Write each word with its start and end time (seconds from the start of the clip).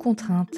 contrainte. 0.00 0.56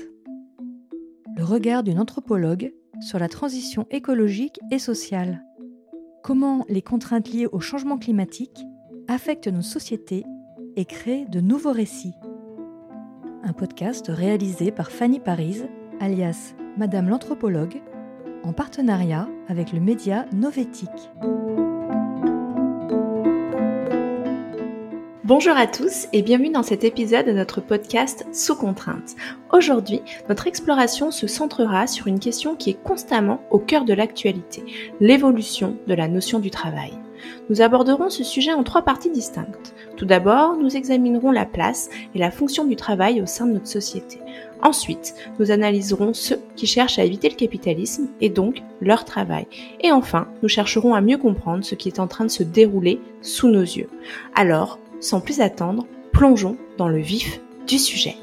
Le 1.37 1.42
regard 1.42 1.83
d'une 1.83 1.98
anthropologue 1.98 2.72
sur 3.00 3.19
la 3.19 3.29
transition 3.29 3.87
écologique 3.91 4.61
et 4.71 4.79
sociale. 4.79 5.45
Comment 6.22 6.64
les 6.68 6.80
contraintes 6.80 7.29
liées 7.29 7.48
au 7.50 7.59
changement 7.59 7.98
climatique 7.98 8.64
affectent 9.09 9.48
nos 9.48 9.62
sociétés 9.62 10.25
et 10.77 10.84
créent 10.84 11.27
de 11.27 11.41
nouveaux 11.41 11.73
récits. 11.73 12.14
Un 13.43 13.52
podcast 13.52 14.07
réalisé 14.09 14.70
par 14.70 14.93
Fanny 14.93 15.18
Paris, 15.18 15.62
alias 15.98 16.54
Madame 16.79 17.09
l'anthropologue, 17.09 17.82
en 18.45 18.52
partenariat 18.52 19.29
avec 19.48 19.72
le 19.72 19.80
média 19.80 20.27
Novétique. 20.32 21.11
Bonjour 25.35 25.57
à 25.57 25.67
tous 25.67 26.09
et 26.12 26.21
bienvenue 26.21 26.51
dans 26.51 26.62
cet 26.62 26.85
épisode 26.85 27.25
de 27.25 27.32
notre 27.32 27.62
podcast 27.62 28.27
Sous 28.35 28.54
contrainte. 28.54 29.17
Aujourd'hui, 29.50 30.03
notre 30.29 30.46
exploration 30.46 31.11
se 31.11 31.27
centrera 31.27 31.86
sur 31.86 32.06
une 32.06 32.20
question 32.20 32.55
qui 32.55 32.69
est 32.69 32.83
constamment 32.83 33.41
au 33.50 33.59
cœur 33.59 33.87
de 33.87 33.95
l'actualité, 33.95 34.62
l'évolution 35.00 35.78
de 35.87 35.95
la 35.95 36.06
notion 36.06 36.39
du 36.39 36.50
travail. 36.50 36.92
Nous 37.48 37.62
aborderons 37.62 38.11
ce 38.11 38.25
sujet 38.25 38.53
en 38.53 38.62
trois 38.62 38.83
parties 38.83 39.09
distinctes. 39.09 39.75
Tout 39.97 40.05
d'abord, 40.05 40.59
nous 40.59 40.77
examinerons 40.77 41.31
la 41.31 41.47
place 41.47 41.89
et 42.14 42.19
la 42.19 42.31
fonction 42.31 42.67
du 42.67 42.77
travail 42.77 43.23
au 43.23 43.27
sein 43.27 43.47
de 43.47 43.53
notre 43.53 43.69
société. 43.69 44.19
Ensuite, 44.62 45.14
nous 45.39 45.51
analyserons 45.51 46.12
ceux 46.12 46.41
qui 46.56 46.67
cherchent 46.67 46.98
à 46.98 47.05
éviter 47.05 47.31
le 47.31 47.37
capitalisme 47.37 48.09
et 48.20 48.28
donc 48.28 48.62
leur 48.83 49.06
travail. 49.06 49.47
Et 49.81 49.92
enfin, 49.92 50.28
nous 50.42 50.51
chercherons 50.51 50.92
à 50.92 51.01
mieux 51.01 51.17
comprendre 51.17 51.64
ce 51.64 51.75
qui 51.75 51.89
est 51.89 52.01
en 52.01 52.06
train 52.06 52.27
de 52.27 52.31
se 52.31 52.42
dérouler 52.42 53.01
sous 53.23 53.48
nos 53.48 53.62
yeux. 53.62 53.89
Alors, 54.34 54.78
sans 55.02 55.20
plus 55.20 55.41
attendre, 55.42 55.86
plongeons 56.12 56.56
dans 56.78 56.88
le 56.88 56.98
vif 56.98 57.41
du 57.66 57.78
sujet. 57.78 58.16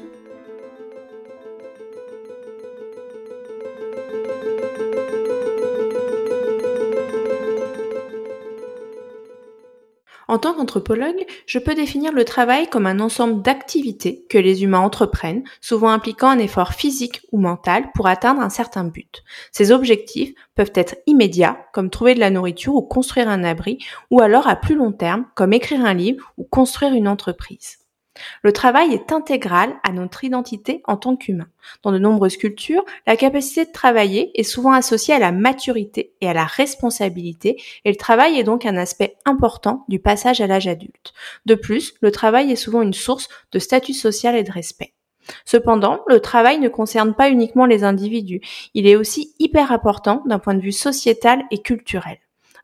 En 10.30 10.38
tant 10.38 10.54
qu'anthropologue, 10.54 11.26
je 11.44 11.58
peux 11.58 11.74
définir 11.74 12.12
le 12.12 12.24
travail 12.24 12.68
comme 12.68 12.86
un 12.86 13.00
ensemble 13.00 13.42
d'activités 13.42 14.24
que 14.30 14.38
les 14.38 14.62
humains 14.62 14.78
entreprennent, 14.78 15.42
souvent 15.60 15.90
impliquant 15.90 16.28
un 16.28 16.38
effort 16.38 16.72
physique 16.72 17.22
ou 17.32 17.40
mental 17.40 17.90
pour 17.96 18.06
atteindre 18.06 18.40
un 18.40 18.48
certain 18.48 18.84
but. 18.84 19.24
Ces 19.50 19.72
objectifs 19.72 20.32
peuvent 20.54 20.70
être 20.76 20.94
immédiats, 21.08 21.58
comme 21.72 21.90
trouver 21.90 22.14
de 22.14 22.20
la 22.20 22.30
nourriture 22.30 22.76
ou 22.76 22.82
construire 22.82 23.28
un 23.28 23.42
abri, 23.42 23.78
ou 24.12 24.20
alors 24.20 24.46
à 24.46 24.54
plus 24.54 24.76
long 24.76 24.92
terme, 24.92 25.26
comme 25.34 25.52
écrire 25.52 25.84
un 25.84 25.94
livre 25.94 26.32
ou 26.36 26.44
construire 26.44 26.94
une 26.94 27.08
entreprise. 27.08 27.78
Le 28.42 28.52
travail 28.52 28.92
est 28.92 29.12
intégral 29.12 29.78
à 29.84 29.92
notre 29.92 30.24
identité 30.24 30.82
en 30.86 30.96
tant 30.96 31.16
qu'humain. 31.16 31.46
Dans 31.82 31.92
de 31.92 31.98
nombreuses 31.98 32.36
cultures, 32.36 32.84
la 33.06 33.16
capacité 33.16 33.64
de 33.64 33.72
travailler 33.72 34.32
est 34.38 34.44
souvent 34.44 34.72
associée 34.72 35.14
à 35.14 35.18
la 35.18 35.32
maturité 35.32 36.14
et 36.20 36.28
à 36.28 36.32
la 36.32 36.44
responsabilité, 36.44 37.60
et 37.84 37.90
le 37.90 37.96
travail 37.96 38.38
est 38.38 38.44
donc 38.44 38.66
un 38.66 38.76
aspect 38.76 39.16
important 39.24 39.84
du 39.88 40.00
passage 40.00 40.40
à 40.40 40.46
l'âge 40.46 40.66
adulte. 40.66 41.12
De 41.46 41.54
plus, 41.54 41.94
le 42.00 42.10
travail 42.10 42.50
est 42.50 42.56
souvent 42.56 42.82
une 42.82 42.94
source 42.94 43.28
de 43.52 43.58
statut 43.58 43.94
social 43.94 44.34
et 44.34 44.42
de 44.42 44.52
respect. 44.52 44.94
Cependant, 45.44 46.00
le 46.08 46.20
travail 46.20 46.58
ne 46.58 46.68
concerne 46.68 47.14
pas 47.14 47.30
uniquement 47.30 47.66
les 47.66 47.84
individus, 47.84 48.40
il 48.74 48.86
est 48.86 48.96
aussi 48.96 49.34
hyper 49.38 49.70
important 49.70 50.22
d'un 50.26 50.38
point 50.38 50.54
de 50.54 50.62
vue 50.62 50.72
sociétal 50.72 51.44
et 51.50 51.62
culturel. 51.62 52.18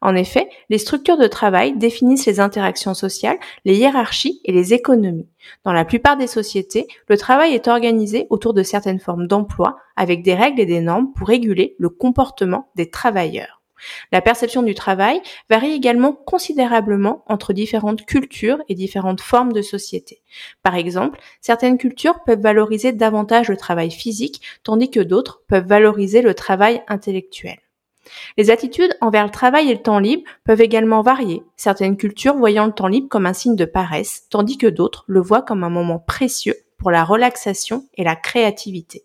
En 0.07 0.15
effet, 0.15 0.49
les 0.71 0.79
structures 0.79 1.19
de 1.19 1.27
travail 1.27 1.77
définissent 1.77 2.27
les 2.27 2.39
interactions 2.39 2.95
sociales, 2.95 3.41
les 3.65 3.77
hiérarchies 3.77 4.41
et 4.45 4.53
les 4.53 4.73
économies. 4.73 5.27
Dans 5.65 5.73
la 5.73 5.85
plupart 5.85 6.17
des 6.17 6.29
sociétés, 6.29 6.87
le 7.09 7.17
travail 7.17 7.55
est 7.55 7.67
organisé 7.67 8.29
autour 8.31 8.55
de 8.55 8.63
certaines 8.63 9.01
formes 9.01 9.27
d'emploi 9.27 9.79
avec 9.97 10.23
des 10.23 10.35
règles 10.35 10.61
et 10.61 10.67
des 10.67 10.81
normes 10.81 11.13
pour 11.13 11.27
réguler 11.27 11.75
le 11.81 11.89
comportement 11.89 12.71
des 12.77 12.89
travailleurs. 12.89 13.63
La 14.13 14.23
perception 14.23 14.63
du 14.63 14.77
travail 14.77 15.21
varie 15.51 15.73
également 15.73 16.13
considérablement 16.13 17.25
entre 17.27 17.53
différentes 17.53 18.07
cultures 18.07 18.63
et 18.69 18.77
différentes 18.77 19.21
formes 19.21 19.53
de 19.53 19.61
société. 19.61 20.23
Par 20.63 20.77
exemple, 20.77 21.19
certaines 21.41 21.79
cultures 21.79 22.23
peuvent 22.25 22.41
valoriser 22.41 22.93
davantage 22.93 23.49
le 23.49 23.57
travail 23.57 23.91
physique, 23.91 24.41
tandis 24.63 24.89
que 24.89 25.01
d'autres 25.01 25.43
peuvent 25.49 25.67
valoriser 25.67 26.23
le 26.23 26.35
travail 26.35 26.81
intellectuel. 26.87 27.57
Les 28.37 28.51
attitudes 28.51 28.97
envers 29.01 29.25
le 29.25 29.31
travail 29.31 29.71
et 29.71 29.75
le 29.75 29.83
temps 29.83 29.99
libre 29.99 30.25
peuvent 30.45 30.61
également 30.61 31.03
varier, 31.03 31.43
certaines 31.57 31.97
cultures 31.97 32.37
voyant 32.37 32.67
le 32.67 32.73
temps 32.73 32.89
libre 32.89 33.09
comme 33.09 33.27
un 33.27 33.33
signe 33.33 33.57
de 33.57 33.65
paresse, 33.65 34.27
tandis 34.31 34.59
que 34.59 34.67
d'autres 34.67 35.05
le 35.07 35.21
voient 35.21 35.43
comme 35.43 35.65
un 35.65 35.71
moment 35.71 35.99
précieux 35.99 36.57
pour 36.79 36.91
la 36.91 37.05
relaxation 37.05 37.87
et 37.95 38.05
la 38.05 38.17
créativité. 38.17 39.05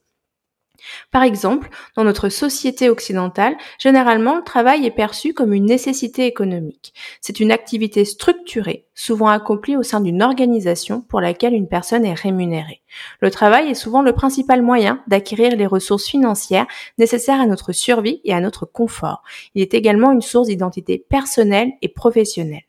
Par 1.12 1.24
exemple, 1.24 1.70
dans 1.96 2.04
notre 2.04 2.30
société 2.30 2.90
occidentale, 2.90 3.56
généralement 3.80 4.38
le 4.38 4.44
travail 4.44 4.86
est 4.86 4.92
perçu 4.92 5.34
comme 5.34 5.54
une 5.54 5.66
nécessité 5.66 6.26
économique. 6.26 6.94
C'est 7.22 7.40
une 7.40 7.52
activité 7.52 8.06
structurée, 8.06 8.86
souvent 8.96 9.28
accomplie 9.28 9.78
au 9.78 9.84
sein 9.84 10.02
d'une 10.02 10.22
organisation 10.22 11.02
pour 11.02 11.22
laquelle 11.22 11.54
une 11.54 11.68
personne 11.68 12.06
est 12.06 12.14
rémunérée. 12.14 12.82
Le 13.20 13.32
travail 13.32 13.70
est 13.70 13.76
souvent 13.76 14.02
le 14.02 14.14
principal 14.14 14.62
moyen 14.62 15.02
d'acquérir 15.08 15.56
les 15.56 15.68
ressources 15.68 16.08
financières 16.08 16.68
nécessaires 16.98 17.42
à 17.42 17.48
notre 17.48 17.72
survie 17.72 18.22
et 18.24 18.34
à 18.34 18.42
notre 18.42 18.66
confort. 18.66 19.24
Il 19.56 19.62
est 19.62 19.74
également 19.74 20.12
une 20.12 20.22
source 20.22 20.48
d'identité 20.48 21.06
personnelle 21.10 21.72
et 21.82 21.90
professionnelle. 21.90 22.64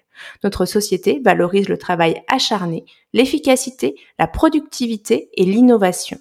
Notre 0.44 0.67
société 0.67 1.21
valorise 1.25 1.69
le 1.69 1.79
travail 1.79 2.23
acharné, 2.29 2.84
l'efficacité, 3.12 3.97
la 4.19 4.27
productivité 4.27 5.31
et 5.34 5.44
l'innovation. 5.44 6.19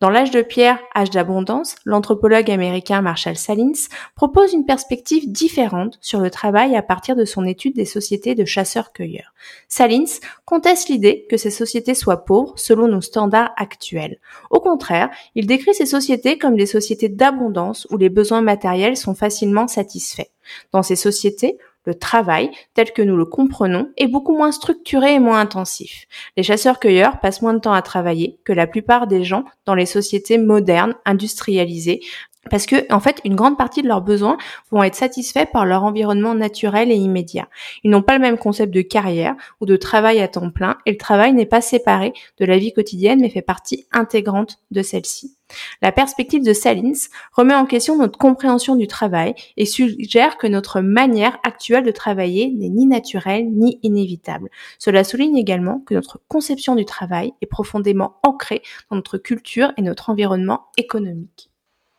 Dans 0.00 0.08
l'âge 0.08 0.30
de 0.30 0.40
pierre, 0.40 0.78
âge 0.96 1.10
d'abondance, 1.10 1.74
l'anthropologue 1.84 2.50
américain 2.50 3.02
Marshall 3.02 3.36
Salins 3.36 3.88
propose 4.14 4.54
une 4.54 4.64
perspective 4.64 5.30
différente 5.30 5.98
sur 6.00 6.20
le 6.20 6.30
travail 6.30 6.74
à 6.74 6.80
partir 6.80 7.16
de 7.16 7.26
son 7.26 7.44
étude 7.44 7.74
des 7.74 7.84
sociétés 7.84 8.34
de 8.34 8.46
chasseurs-cueilleurs. 8.46 9.34
Salins 9.68 10.20
conteste 10.46 10.88
l'idée 10.88 11.26
que 11.28 11.36
ces 11.36 11.50
sociétés 11.50 11.94
soient 11.94 12.24
pauvres 12.24 12.54
selon 12.56 12.88
nos 12.88 13.02
standards 13.02 13.52
actuels. 13.58 14.20
Au 14.48 14.60
contraire, 14.60 15.10
il 15.34 15.46
décrit 15.46 15.74
ces 15.74 15.84
sociétés 15.84 16.38
comme 16.38 16.56
des 16.56 16.64
sociétés 16.64 17.10
d'abondance 17.10 17.86
où 17.90 17.98
les 17.98 18.08
besoins 18.08 18.40
matériels 18.40 18.96
sont 18.96 19.14
facilement 19.14 19.68
satisfaits. 19.68 20.30
Dans 20.72 20.82
ces 20.82 20.96
sociétés, 20.96 21.58
le 21.84 21.94
travail, 21.94 22.50
tel 22.74 22.92
que 22.92 23.02
nous 23.02 23.16
le 23.16 23.24
comprenons, 23.24 23.90
est 23.96 24.06
beaucoup 24.06 24.36
moins 24.36 24.52
structuré 24.52 25.14
et 25.14 25.18
moins 25.18 25.40
intensif. 25.40 26.06
Les 26.36 26.42
chasseurs-cueilleurs 26.42 27.20
passent 27.20 27.42
moins 27.42 27.54
de 27.54 27.60
temps 27.60 27.72
à 27.72 27.82
travailler 27.82 28.38
que 28.44 28.52
la 28.52 28.66
plupart 28.66 29.06
des 29.06 29.24
gens 29.24 29.44
dans 29.64 29.74
les 29.74 29.86
sociétés 29.86 30.38
modernes, 30.38 30.94
industrialisées, 31.04 32.00
parce 32.48 32.66
que 32.66 32.90
en 32.92 33.00
fait 33.00 33.20
une 33.24 33.34
grande 33.34 33.58
partie 33.58 33.82
de 33.82 33.88
leurs 33.88 34.00
besoins 34.00 34.38
vont 34.70 34.82
être 34.82 34.94
satisfaits 34.94 35.46
par 35.52 35.66
leur 35.66 35.84
environnement 35.84 36.34
naturel 36.34 36.90
et 36.90 36.96
immédiat. 36.96 37.48
Ils 37.84 37.90
n'ont 37.90 38.02
pas 38.02 38.14
le 38.14 38.22
même 38.22 38.38
concept 38.38 38.72
de 38.72 38.80
carrière 38.80 39.34
ou 39.60 39.66
de 39.66 39.76
travail 39.76 40.20
à 40.20 40.28
temps 40.28 40.50
plein 40.50 40.78
et 40.86 40.92
le 40.92 40.96
travail 40.96 41.34
n'est 41.34 41.46
pas 41.46 41.60
séparé 41.60 42.14
de 42.38 42.44
la 42.46 42.58
vie 42.58 42.72
quotidienne 42.72 43.20
mais 43.20 43.28
fait 43.28 43.42
partie 43.42 43.86
intégrante 43.92 44.58
de 44.70 44.82
celle-ci. 44.82 45.36
La 45.82 45.92
perspective 45.92 46.44
de 46.44 46.52
Salins 46.52 47.08
remet 47.32 47.54
en 47.54 47.66
question 47.66 47.98
notre 47.98 48.18
compréhension 48.18 48.76
du 48.76 48.86
travail 48.86 49.34
et 49.56 49.66
suggère 49.66 50.38
que 50.38 50.46
notre 50.46 50.80
manière 50.80 51.38
actuelle 51.44 51.84
de 51.84 51.90
travailler 51.90 52.52
n'est 52.52 52.68
ni 52.68 52.86
naturelle 52.86 53.50
ni 53.50 53.78
inévitable. 53.82 54.48
Cela 54.78 55.04
souligne 55.04 55.36
également 55.36 55.80
que 55.80 55.94
notre 55.94 56.20
conception 56.28 56.74
du 56.76 56.84
travail 56.84 57.32
est 57.42 57.46
profondément 57.46 58.16
ancrée 58.22 58.62
dans 58.90 58.96
notre 58.96 59.18
culture 59.18 59.72
et 59.76 59.82
notre 59.82 60.10
environnement 60.10 60.66
économique. 60.76 61.49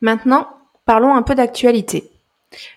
Maintenant, 0.01 0.47
parlons 0.85 1.13
un 1.13 1.21
peu 1.21 1.35
d'actualité. 1.35 2.09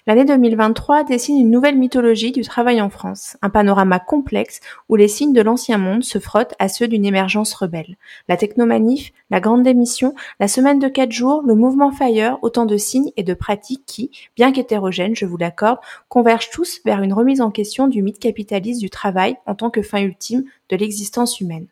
L'année 0.07 0.27
2023 0.27 1.05
dessine 1.05 1.39
une 1.39 1.51
nouvelle 1.51 1.79
mythologie 1.79 2.33
du 2.33 2.43
travail 2.43 2.83
en 2.83 2.91
France, 2.91 3.37
un 3.41 3.49
panorama 3.49 3.99
complexe 3.99 4.61
où 4.89 4.95
les 4.95 5.09
signes 5.09 5.33
de 5.33 5.41
l'ancien 5.41 5.79
monde 5.79 6.05
se 6.05 6.19
frottent 6.19 6.55
à 6.59 6.69
ceux 6.69 6.87
d'une 6.87 7.07
émergence 7.07 7.55
rebelle. 7.55 7.97
La 8.28 8.37
technomanif, 8.37 9.13
la 9.31 9.41
grande 9.41 9.63
démission, 9.63 10.15
la 10.39 10.48
semaine 10.48 10.78
de 10.78 10.87
quatre 10.89 11.13
jours, 11.13 11.43
le 11.45 11.54
mouvement 11.54 11.91
Fire, 11.91 12.39
autant 12.43 12.66
de 12.66 12.77
signes 12.77 13.10
et 13.16 13.25
de 13.25 13.34
pratiques 13.34 13.87
qui, 13.87 14.10
bien 14.37 14.53
qu'hétérogènes, 14.53 15.16
je 15.16 15.27
vous 15.27 15.39
l'accorde, 15.39 15.78
convergent 16.09 16.51
tous 16.51 16.81
vers 16.84 17.03
une 17.03 17.15
remise 17.15 17.41
en 17.41 17.51
question 17.51 17.89
du 17.89 18.03
mythe 18.03 18.21
capitaliste 18.21 18.81
du 18.81 18.91
travail 18.91 19.37
en 19.47 19.54
tant 19.54 19.71
que 19.71 19.83
fin 19.83 20.03
ultime 20.03 20.45
de 20.69 20.77
l'existence 20.77 21.41
humaine. 21.41 21.66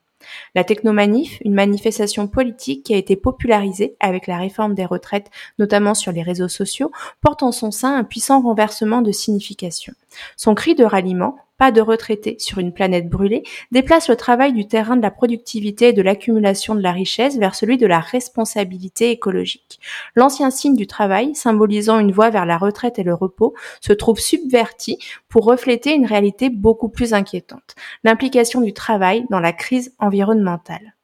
La 0.55 0.65
technomanif, 0.65 1.39
une 1.45 1.55
manifestation 1.55 2.29
politique 2.29 2.85
qui 2.85 2.95
a 2.95 2.99
été 2.99 3.17
popularisée 3.17 3.97
avec 4.01 4.27
la 4.27 4.39
réforme 4.39 4.75
des 4.75 4.85
retraites, 4.85 5.31
notamment 5.59 5.95
sur 5.95 6.13
les 6.13 6.23
réseaux 6.23 6.49
sociaux, 6.49 6.91
porte 7.21 7.43
en 7.43 7.53
son 7.53 7.71
sein 7.71 7.97
un 7.97 8.05
puissant 8.05 8.41
renversement 8.41 9.03
de 9.03 9.13
signification. 9.13 9.95
Son 10.37 10.55
cri 10.55 10.75
de 10.75 10.85
ralliement, 10.85 11.37
pas 11.63 11.71
de 11.71 11.81
retraités 11.81 12.35
sur 12.41 12.59
une 12.59 12.73
planète 12.73 13.09
brûlée, 13.09 13.45
déplace 13.71 14.09
le 14.09 14.17
travail 14.17 14.53
du 14.53 14.67
terrain 14.67 14.97
de 14.97 15.03
la 15.03 15.13
productivité 15.13 15.91
et 15.91 15.93
de 15.93 16.03
l'accumulation 16.03 16.75
de 16.75 16.83
la 16.83 16.91
richesse 16.91 17.39
vers 17.39 17.55
celui 17.55 17.79
de 17.79 17.87
la 17.87 18.01
responsabilité 18.01 19.13
écologique. 19.13 19.79
L'ancien 20.17 20.51
signe 20.51 20.75
du 20.75 20.89
travail, 20.89 21.37
symbolisant 21.37 22.01
une 22.01 22.11
voie 22.11 22.31
vers 22.31 22.47
la 22.47 22.59
retraite 22.59 22.99
et 22.99 23.05
le 23.05 23.15
repos, 23.15 23.55
se 23.81 23.93
trouve 23.93 24.19
subverti 24.19 24.99
pour 25.29 25.45
refléter 25.45 25.95
une 25.95 26.05
réalité 26.05 26.51
beaucoup 26.51 26.89
plus 26.89 27.15
inquiétante, 27.15 27.77
l'implication 28.03 28.61
du 28.61 28.73
travail 28.73 29.25
dans 29.31 29.39
la 29.39 29.53
crise 29.53 29.95
environnementale. 30.01 30.97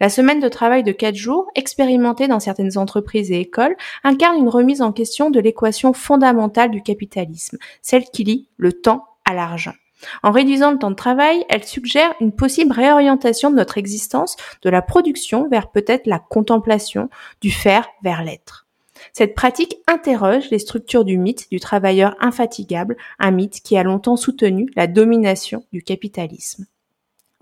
La 0.00 0.08
semaine 0.08 0.40
de 0.40 0.48
travail 0.48 0.82
de 0.82 0.90
4 0.90 1.14
jours, 1.14 1.46
expérimentée 1.54 2.26
dans 2.26 2.40
certaines 2.40 2.76
entreprises 2.76 3.30
et 3.30 3.38
écoles, 3.38 3.76
incarne 4.02 4.36
une 4.36 4.48
remise 4.48 4.82
en 4.82 4.90
question 4.90 5.30
de 5.30 5.38
l'équation 5.38 5.92
fondamentale 5.92 6.72
du 6.72 6.82
capitalisme, 6.82 7.56
celle 7.82 8.06
qui 8.06 8.24
lie 8.24 8.48
le 8.56 8.72
temps 8.72 9.04
à 9.24 9.32
l'argent. 9.32 9.74
En 10.22 10.30
réduisant 10.30 10.72
le 10.72 10.78
temps 10.78 10.90
de 10.90 10.96
travail, 10.96 11.44
elle 11.48 11.64
suggère 11.64 12.14
une 12.20 12.32
possible 12.32 12.72
réorientation 12.72 13.50
de 13.50 13.56
notre 13.56 13.78
existence 13.78 14.36
de 14.62 14.70
la 14.70 14.82
production 14.82 15.48
vers 15.48 15.70
peut-être 15.70 16.06
la 16.06 16.18
contemplation, 16.18 17.08
du 17.40 17.50
faire 17.50 17.86
vers 18.02 18.22
l'être. 18.22 18.66
Cette 19.12 19.34
pratique 19.34 19.78
interroge 19.88 20.50
les 20.50 20.58
structures 20.58 21.04
du 21.04 21.18
mythe 21.18 21.50
du 21.50 21.60
travailleur 21.60 22.14
infatigable, 22.20 22.96
un 23.18 23.30
mythe 23.32 23.60
qui 23.62 23.76
a 23.76 23.82
longtemps 23.82 24.16
soutenu 24.16 24.70
la 24.76 24.86
domination 24.86 25.64
du 25.72 25.82
capitalisme. 25.82 26.66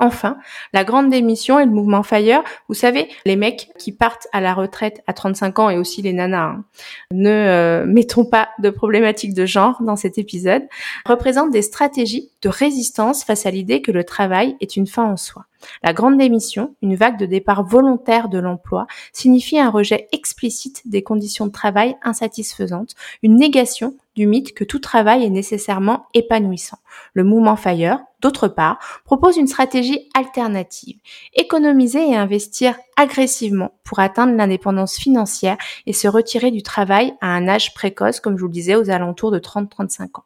Enfin, 0.00 0.38
la 0.73 0.82
grande 0.82 1.11
démission 1.11 1.61
et 1.61 1.67
le 1.67 1.70
mouvement 1.70 2.02
Fire, 2.02 2.43
vous 2.69 2.75
savez, 2.75 3.08
les 3.26 3.37
mecs 3.37 3.69
qui 3.79 3.93
partent 3.93 4.26
à 4.32 4.41
la 4.41 4.55
retraite 4.55 5.02
à 5.06 5.12
35 5.12 5.58
ans 5.58 5.70
et 5.70 5.76
aussi 5.76 6.00
les 6.00 6.14
nanas, 6.14 6.55
hein. 6.56 6.64
ne 7.12 7.29
euh, 7.29 7.85
mettons 7.87 8.25
pas 8.25 8.49
de 8.61 8.70
problématiques 8.70 9.35
de 9.35 9.44
genre 9.44 9.82
dans 9.82 9.97
cet 9.97 10.17
épisode, 10.17 10.62
représentent 11.05 11.50
des 11.50 11.61
stratégies 11.61 12.31
de 12.41 12.49
résistance 12.49 13.25
face 13.25 13.44
à 13.44 13.50
l'idée 13.50 13.82
que 13.82 13.93
le 13.93 14.05
travail 14.05 14.56
est 14.62 14.76
une 14.76 14.87
fin 14.87 15.05
en 15.05 15.19
soi. 15.19 15.44
La 15.82 15.93
grande 15.93 16.17
démission, 16.17 16.75
une 16.81 16.97
vague 16.97 17.19
de 17.19 17.26
départ 17.26 17.64
volontaire 17.64 18.29
de 18.29 18.38
l'emploi, 18.38 18.87
signifie 19.12 19.58
un 19.58 19.70
rejet 19.70 20.08
explicite 20.12 20.82
des 20.87 21.02
conditions 21.02 21.47
de 21.47 21.52
travail 21.52 21.97
insatisfaisantes, 22.02 22.94
une 23.23 23.37
négation 23.37 23.94
du 24.21 24.27
mythe 24.27 24.53
que 24.53 24.65
tout 24.65 24.81
travail 24.81 25.25
est 25.25 25.31
nécessairement 25.31 26.05
épanouissant. 26.13 26.77
Le 27.15 27.25
mouvement 27.25 27.57
Fire, 27.57 28.01
d'autre 28.21 28.49
part, 28.49 28.79
propose 29.07 29.39
une 29.39 29.47
stratégie 29.47 30.11
alternative, 30.13 30.99
économiser 31.33 32.07
et 32.07 32.15
investir 32.15 32.75
agressivement 32.99 33.73
pour 33.83 33.99
atteindre 33.99 34.37
l'indépendance 34.37 34.99
financière 34.99 35.57
et 35.87 35.95
se 35.95 36.07
retirer 36.07 36.51
du 36.51 36.63
travail 36.63 37.15
à 37.23 37.29
un 37.29 37.49
âge 37.49 37.73
précoce, 37.73 38.21
comme 38.21 38.37
je 38.37 38.43
vous 38.43 38.49
le 38.49 38.53
disais, 38.53 38.77
aux 38.77 38.91
alentours 38.91 39.31
de 39.31 39.39
30-35 39.39 40.19
ans. 40.19 40.25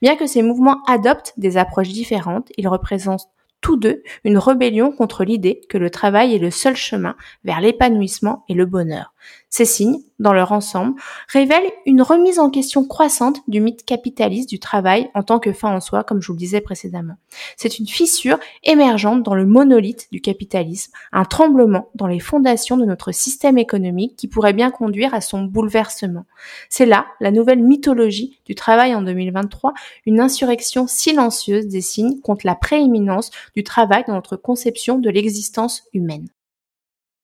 Bien 0.00 0.16
que 0.16 0.26
ces 0.26 0.40
mouvements 0.40 0.82
adoptent 0.86 1.34
des 1.36 1.58
approches 1.58 1.90
différentes, 1.90 2.50
ils 2.56 2.66
représentent 2.66 3.28
tous 3.60 3.76
deux 3.76 4.02
une 4.24 4.38
rébellion 4.38 4.90
contre 4.90 5.24
l'idée 5.24 5.60
que 5.68 5.76
le 5.76 5.90
travail 5.90 6.34
est 6.34 6.38
le 6.38 6.50
seul 6.50 6.76
chemin 6.76 7.14
vers 7.44 7.60
l'épanouissement 7.60 8.44
et 8.48 8.54
le 8.54 8.64
bonheur. 8.64 9.12
Ces 9.56 9.66
signes, 9.66 10.00
dans 10.18 10.32
leur 10.32 10.50
ensemble, 10.50 11.00
révèlent 11.28 11.70
une 11.86 12.02
remise 12.02 12.40
en 12.40 12.50
question 12.50 12.84
croissante 12.84 13.38
du 13.46 13.60
mythe 13.60 13.84
capitaliste 13.84 14.48
du 14.48 14.58
travail 14.58 15.12
en 15.14 15.22
tant 15.22 15.38
que 15.38 15.52
fin 15.52 15.72
en 15.72 15.80
soi, 15.80 16.02
comme 16.02 16.20
je 16.20 16.26
vous 16.26 16.32
le 16.32 16.40
disais 16.40 16.60
précédemment. 16.60 17.14
C'est 17.56 17.78
une 17.78 17.86
fissure 17.86 18.40
émergente 18.64 19.22
dans 19.22 19.36
le 19.36 19.46
monolithe 19.46 20.08
du 20.10 20.20
capitalisme, 20.20 20.90
un 21.12 21.24
tremblement 21.24 21.88
dans 21.94 22.08
les 22.08 22.18
fondations 22.18 22.76
de 22.76 22.84
notre 22.84 23.12
système 23.12 23.56
économique 23.56 24.16
qui 24.16 24.26
pourrait 24.26 24.54
bien 24.54 24.72
conduire 24.72 25.14
à 25.14 25.20
son 25.20 25.44
bouleversement. 25.44 26.26
C'est 26.68 26.84
là 26.84 27.06
la 27.20 27.30
nouvelle 27.30 27.62
mythologie 27.62 28.40
du 28.46 28.56
travail 28.56 28.92
en 28.92 29.02
2023, 29.02 29.72
une 30.06 30.18
insurrection 30.18 30.88
silencieuse 30.88 31.68
des 31.68 31.80
signes 31.80 32.18
contre 32.22 32.44
la 32.44 32.56
prééminence 32.56 33.30
du 33.54 33.62
travail 33.62 34.02
dans 34.08 34.14
notre 34.14 34.34
conception 34.34 34.98
de 34.98 35.10
l'existence 35.10 35.84
humaine. 35.92 36.26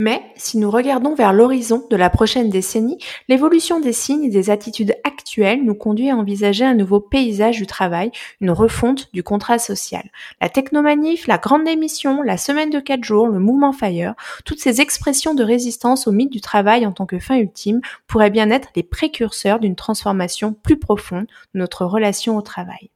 Mais 0.01 0.23
si 0.35 0.57
nous 0.57 0.71
regardons 0.71 1.15
vers 1.15 1.35
l'horizon 1.35 1.87
de 1.91 1.97
la 1.97 2.09
prochaine 2.09 2.49
décennie, 2.49 2.97
l'évolution 3.29 3.81
des 3.81 3.93
signes 3.93 4.25
et 4.25 4.31
des 4.31 4.49
attitudes 4.49 4.97
actuelles 5.05 5.63
nous 5.63 5.75
conduit 5.75 6.09
à 6.09 6.17
envisager 6.17 6.65
un 6.65 6.73
nouveau 6.73 7.01
paysage 7.01 7.59
du 7.59 7.67
travail, 7.67 8.11
une 8.41 8.51
refonte 8.51 9.13
du 9.13 9.23
contrat 9.23 9.59
social. 9.59 10.11
La 10.41 10.49
technomanif, 10.49 11.27
la 11.27 11.37
grande 11.37 11.65
démission, 11.65 12.23
la 12.23 12.39
semaine 12.39 12.71
de 12.71 12.81
quatre 12.81 13.05
jours, 13.05 13.29
le 13.29 13.39
mouvement 13.39 13.73
Fire, 13.73 14.15
toutes 14.47 14.61
ces 14.61 14.81
expressions 14.81 15.35
de 15.35 15.45
résistance 15.45 16.07
au 16.07 16.13
mythe 16.13 16.33
du 16.33 16.41
travail 16.41 16.87
en 16.87 16.93
tant 16.93 17.05
que 17.05 17.19
fin 17.19 17.37
ultime 17.37 17.83
pourraient 18.07 18.31
bien 18.31 18.51
être 18.51 18.71
les 18.75 18.83
précurseurs 18.83 19.61
d'une 19.61 19.77
transformation 19.77 20.55
plus 20.55 20.79
profonde 20.79 21.27
de 21.55 21.59
notre 21.59 21.85
relation 21.85 22.39
au 22.39 22.43
travail. 22.43 22.91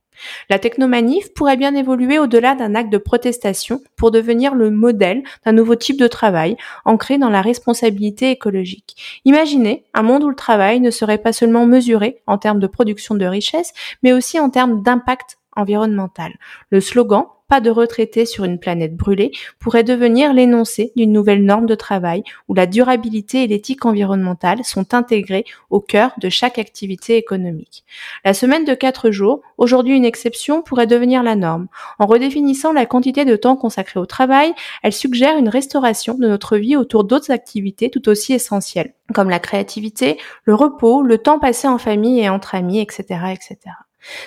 La 0.50 0.58
technomanif 0.58 1.32
pourrait 1.34 1.56
bien 1.56 1.74
évoluer 1.74 2.18
au-delà 2.18 2.54
d'un 2.54 2.74
acte 2.74 2.92
de 2.92 2.98
protestation 2.98 3.80
pour 3.96 4.10
devenir 4.10 4.54
le 4.54 4.70
modèle 4.70 5.22
d'un 5.44 5.52
nouveau 5.52 5.74
type 5.74 5.98
de 5.98 6.06
travail 6.06 6.56
ancré 6.84 7.18
dans 7.18 7.30
la 7.30 7.42
responsabilité 7.42 8.30
écologique. 8.30 9.20
Imaginez 9.24 9.84
un 9.94 10.02
monde 10.02 10.24
où 10.24 10.28
le 10.28 10.36
travail 10.36 10.80
ne 10.80 10.90
serait 10.90 11.18
pas 11.18 11.32
seulement 11.32 11.66
mesuré 11.66 12.22
en 12.26 12.38
termes 12.38 12.60
de 12.60 12.66
production 12.66 13.14
de 13.14 13.26
richesse, 13.26 13.72
mais 14.02 14.12
aussi 14.12 14.38
en 14.38 14.50
termes 14.50 14.82
d'impact 14.82 15.38
environnemental. 15.56 16.32
Le 16.70 16.80
slogan 16.80 17.26
pas 17.48 17.60
de 17.60 17.70
retraités 17.70 18.24
sur 18.24 18.44
une 18.44 18.58
planète 18.58 18.96
brûlée 18.96 19.30
pourrait 19.58 19.84
devenir 19.84 20.32
l'énoncé 20.32 20.92
d'une 20.96 21.12
nouvelle 21.12 21.44
norme 21.44 21.66
de 21.66 21.74
travail 21.74 22.24
où 22.48 22.54
la 22.54 22.66
durabilité 22.66 23.44
et 23.44 23.46
l'éthique 23.46 23.84
environnementale 23.84 24.64
sont 24.64 24.94
intégrées 24.94 25.44
au 25.70 25.80
cœur 25.80 26.12
de 26.18 26.28
chaque 26.30 26.58
activité 26.58 27.16
économique. 27.16 27.84
La 28.24 28.34
semaine 28.34 28.64
de 28.64 28.74
quatre 28.74 29.10
jours, 29.10 29.42
aujourd'hui 29.58 29.94
une 29.94 30.04
exception, 30.04 30.62
pourrait 30.62 30.86
devenir 30.86 31.22
la 31.22 31.36
norme. 31.36 31.68
En 31.98 32.06
redéfinissant 32.06 32.72
la 32.72 32.86
quantité 32.86 33.24
de 33.24 33.36
temps 33.36 33.56
consacré 33.56 34.00
au 34.00 34.06
travail, 34.06 34.54
elle 34.82 34.92
suggère 34.92 35.36
une 35.36 35.48
restauration 35.48 36.14
de 36.14 36.26
notre 36.26 36.56
vie 36.56 36.76
autour 36.76 37.04
d'autres 37.04 37.30
activités 37.30 37.90
tout 37.90 38.08
aussi 38.08 38.32
essentielles, 38.32 38.94
comme 39.12 39.28
la 39.28 39.38
créativité, 39.38 40.18
le 40.44 40.54
repos, 40.54 41.02
le 41.02 41.18
temps 41.18 41.38
passé 41.38 41.68
en 41.68 41.78
famille 41.78 42.20
et 42.20 42.30
entre 42.30 42.54
amis, 42.54 42.80
etc., 42.80 43.04
etc. 43.32 43.58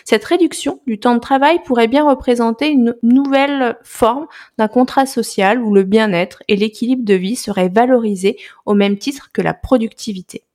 Cette 0.05 0.25
réduction 0.25 0.81
du 0.87 0.99
temps 0.99 1.15
de 1.15 1.19
travail 1.19 1.59
pourrait 1.65 1.87
bien 1.87 2.07
représenter 2.07 2.69
une 2.69 2.95
nouvelle 3.03 3.77
forme 3.83 4.27
d'un 4.57 4.67
contrat 4.67 5.05
social 5.05 5.61
où 5.61 5.73
le 5.73 5.83
bien-être 5.83 6.43
et 6.47 6.55
l'équilibre 6.55 7.05
de 7.05 7.13
vie 7.13 7.35
seraient 7.35 7.69
valorisés 7.69 8.37
au 8.65 8.73
même 8.73 8.97
titre 8.97 9.29
que 9.31 9.41
la 9.41 9.53
productivité. 9.53 10.46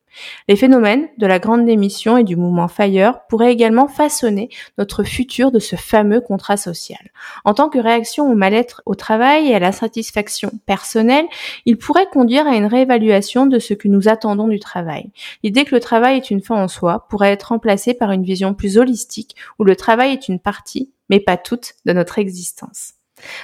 Les 0.49 0.57
phénomènes 0.57 1.09
de 1.19 1.27
la 1.27 1.39
grande 1.39 1.65
démission 1.65 2.17
et 2.17 2.25
du 2.25 2.37
mouvement 2.37 2.69
Fire 2.69 3.21
pourraient 3.29 3.53
également 3.53 3.89
façonner 3.89 4.49
notre 4.79 5.03
futur 5.03 5.51
de 5.51 5.59
ce 5.59 5.77
fameux 5.77 6.21
contrat 6.21 6.57
social. 6.57 7.11
En 7.45 7.55
tant 7.55 7.69
que 7.69 7.79
réaction 7.79 8.31
au 8.31 8.35
mal-être 8.35 8.83
au 8.87 8.95
travail 8.95 9.49
et 9.49 9.55
à 9.55 9.59
la 9.59 9.73
satisfaction 9.73 10.51
personnelle, 10.67 11.27
il 11.67 11.79
pourrait 11.79 12.09
conduire 12.13 12.47
à 12.47 12.57
une 12.57 12.67
réévaluation 12.67 13.47
de 13.47 13.59
ce 13.59 13.75
que 13.75 13.89
nous 13.89 14.09
attendons 14.09 14.49
du 14.49 14.61
travail. 14.61 15.11
L'idée 15.43 15.65
que 15.65 15.75
le 15.75 15.81
travail 15.81 16.17
est 16.17 16.31
une 16.31 16.43
fin 16.43 16.63
en 16.63 16.69
soi 16.69 17.07
pourrait 17.09 17.33
être 17.33 17.49
remplacée 17.49 17.95
par 17.95 18.11
une 18.13 18.25
vision 18.25 18.55
plus 18.55 18.79
holistique 18.79 19.37
où 19.59 19.65
le 19.65 19.77
travail 19.77 20.13
est 20.13 20.29
une 20.29 20.41
partie, 20.41 20.93
mais 21.09 21.21
pas 21.21 21.37
toute, 21.37 21.75
de 21.85 21.93
notre 21.93 22.19
existence. 22.19 22.95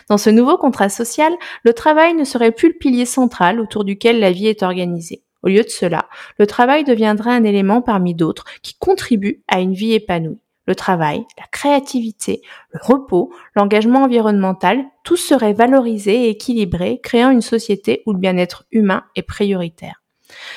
Dans 0.08 0.18
ce 0.18 0.30
nouveau 0.30 0.56
contrat 0.56 0.88
social, 0.88 1.32
le 1.62 1.72
travail 1.72 2.14
ne 2.14 2.24
serait 2.24 2.52
plus 2.52 2.68
le 2.68 2.78
pilier 2.78 3.06
central 3.06 3.60
autour 3.60 3.84
duquel 3.84 4.18
la 4.18 4.32
vie 4.32 4.48
est 4.48 4.62
organisée. 4.62 5.22
Au 5.42 5.48
lieu 5.48 5.62
de 5.62 5.68
cela, 5.68 6.08
le 6.38 6.46
travail 6.46 6.84
deviendrait 6.84 7.30
un 7.30 7.44
élément 7.44 7.82
parmi 7.82 8.14
d'autres 8.14 8.44
qui 8.62 8.74
contribue 8.74 9.42
à 9.48 9.60
une 9.60 9.74
vie 9.74 9.92
épanouie. 9.92 10.40
Le 10.66 10.74
travail, 10.74 11.24
la 11.38 11.46
créativité, 11.50 12.42
le 12.72 12.80
repos, 12.82 13.32
l'engagement 13.54 14.02
environnemental, 14.02 14.84
tout 15.02 15.16
serait 15.16 15.54
valorisé 15.54 16.26
et 16.26 16.28
équilibré, 16.28 17.00
créant 17.02 17.30
une 17.30 17.40
société 17.40 18.02
où 18.04 18.12
le 18.12 18.18
bien-être 18.18 18.66
humain 18.70 19.04
est 19.16 19.22
prioritaire. 19.22 20.02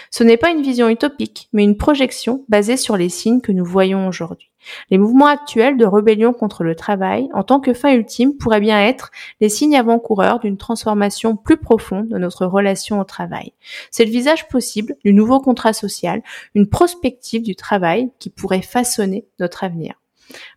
Ce 0.10 0.24
n'est 0.24 0.36
pas 0.36 0.50
une 0.50 0.64
vision 0.64 0.90
utopique, 0.90 1.48
mais 1.54 1.64
une 1.64 1.78
projection 1.78 2.44
basée 2.50 2.76
sur 2.76 2.98
les 2.98 3.08
signes 3.08 3.40
que 3.40 3.54
nous 3.54 3.64
voyons 3.64 4.08
aujourd'hui. 4.08 4.51
Les 4.90 4.98
mouvements 4.98 5.28
actuels 5.28 5.78
de 5.78 5.86
rébellion 5.86 6.34
contre 6.34 6.64
le 6.64 6.76
travail, 6.76 7.30
en 7.34 7.44
tant 7.44 7.60
que 7.60 7.74
fin 7.74 7.94
ultime, 7.94 8.38
pourraient 8.38 8.60
bien 8.60 8.82
être 8.82 9.12
les 9.40 9.50
signes 9.50 9.78
avant-coureurs 9.78 10.40
d'une 10.40 10.58
transformation 10.58 11.36
plus 11.36 11.58
profonde 11.58 12.10
de 12.10 12.18
notre 12.18 12.46
relation 12.46 13.00
au 13.00 13.04
travail. 13.04 13.54
C'est 13.90 14.06
le 14.06 14.12
visage 14.12 14.48
possible 14.48 14.96
du 15.04 15.14
nouveau 15.14 15.40
contrat 15.40 15.74
social, 15.74 16.22
une 16.56 16.70
prospective 16.70 17.44
du 17.44 17.56
travail 17.56 18.12
qui 18.20 18.30
pourrait 18.30 18.62
façonner 18.62 19.26
notre 19.40 19.64
avenir. 19.64 20.01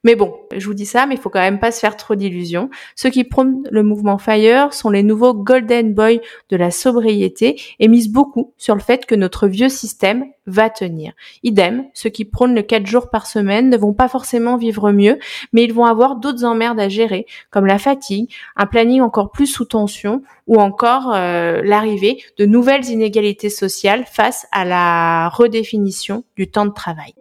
Mais 0.02 0.14
bon, 0.14 0.34
je 0.56 0.66
vous 0.66 0.74
dis 0.74 0.86
ça, 0.86 1.06
mais 1.06 1.14
il 1.14 1.20
faut 1.20 1.30
quand 1.30 1.40
même 1.40 1.60
pas 1.60 1.72
se 1.72 1.80
faire 1.80 1.96
trop 1.96 2.14
d'illusions. 2.14 2.70
Ceux 2.96 3.10
qui 3.10 3.24
prônent 3.24 3.66
le 3.70 3.82
mouvement 3.82 4.18
Fire 4.18 4.72
sont 4.72 4.90
les 4.90 5.02
nouveaux 5.02 5.34
Golden 5.34 5.94
Boy 5.94 6.20
de 6.50 6.56
la 6.56 6.70
sobriété 6.70 7.60
et 7.80 7.88
misent 7.88 8.10
beaucoup 8.10 8.52
sur 8.56 8.74
le 8.74 8.80
fait 8.80 9.06
que 9.06 9.14
notre 9.14 9.46
vieux 9.48 9.68
système 9.68 10.24
va 10.46 10.70
tenir. 10.70 11.12
Idem, 11.42 11.84
ceux 11.94 12.10
qui 12.10 12.24
prônent 12.24 12.54
le 12.54 12.62
4 12.62 12.86
jours 12.86 13.10
par 13.10 13.26
semaine 13.26 13.70
ne 13.70 13.76
vont 13.76 13.94
pas 13.94 14.08
forcément 14.08 14.56
vivre 14.56 14.92
mieux, 14.92 15.18
mais 15.52 15.64
ils 15.64 15.72
vont 15.72 15.86
avoir 15.86 16.16
d'autres 16.16 16.44
emmerdes 16.44 16.80
à 16.80 16.88
gérer, 16.88 17.26
comme 17.50 17.66
la 17.66 17.78
fatigue, 17.78 18.30
un 18.56 18.66
planning 18.66 19.00
encore 19.00 19.30
plus 19.30 19.46
sous 19.46 19.64
tension 19.64 20.22
ou 20.46 20.60
encore 20.60 21.12
euh, 21.14 21.62
l'arrivée 21.64 22.22
de 22.38 22.46
nouvelles 22.46 22.86
inégalités 22.86 23.50
sociales 23.50 24.04
face 24.06 24.46
à 24.52 24.64
la 24.64 25.28
redéfinition 25.30 26.24
du 26.36 26.50
temps 26.50 26.66
de 26.66 26.72
travail. 26.72 27.14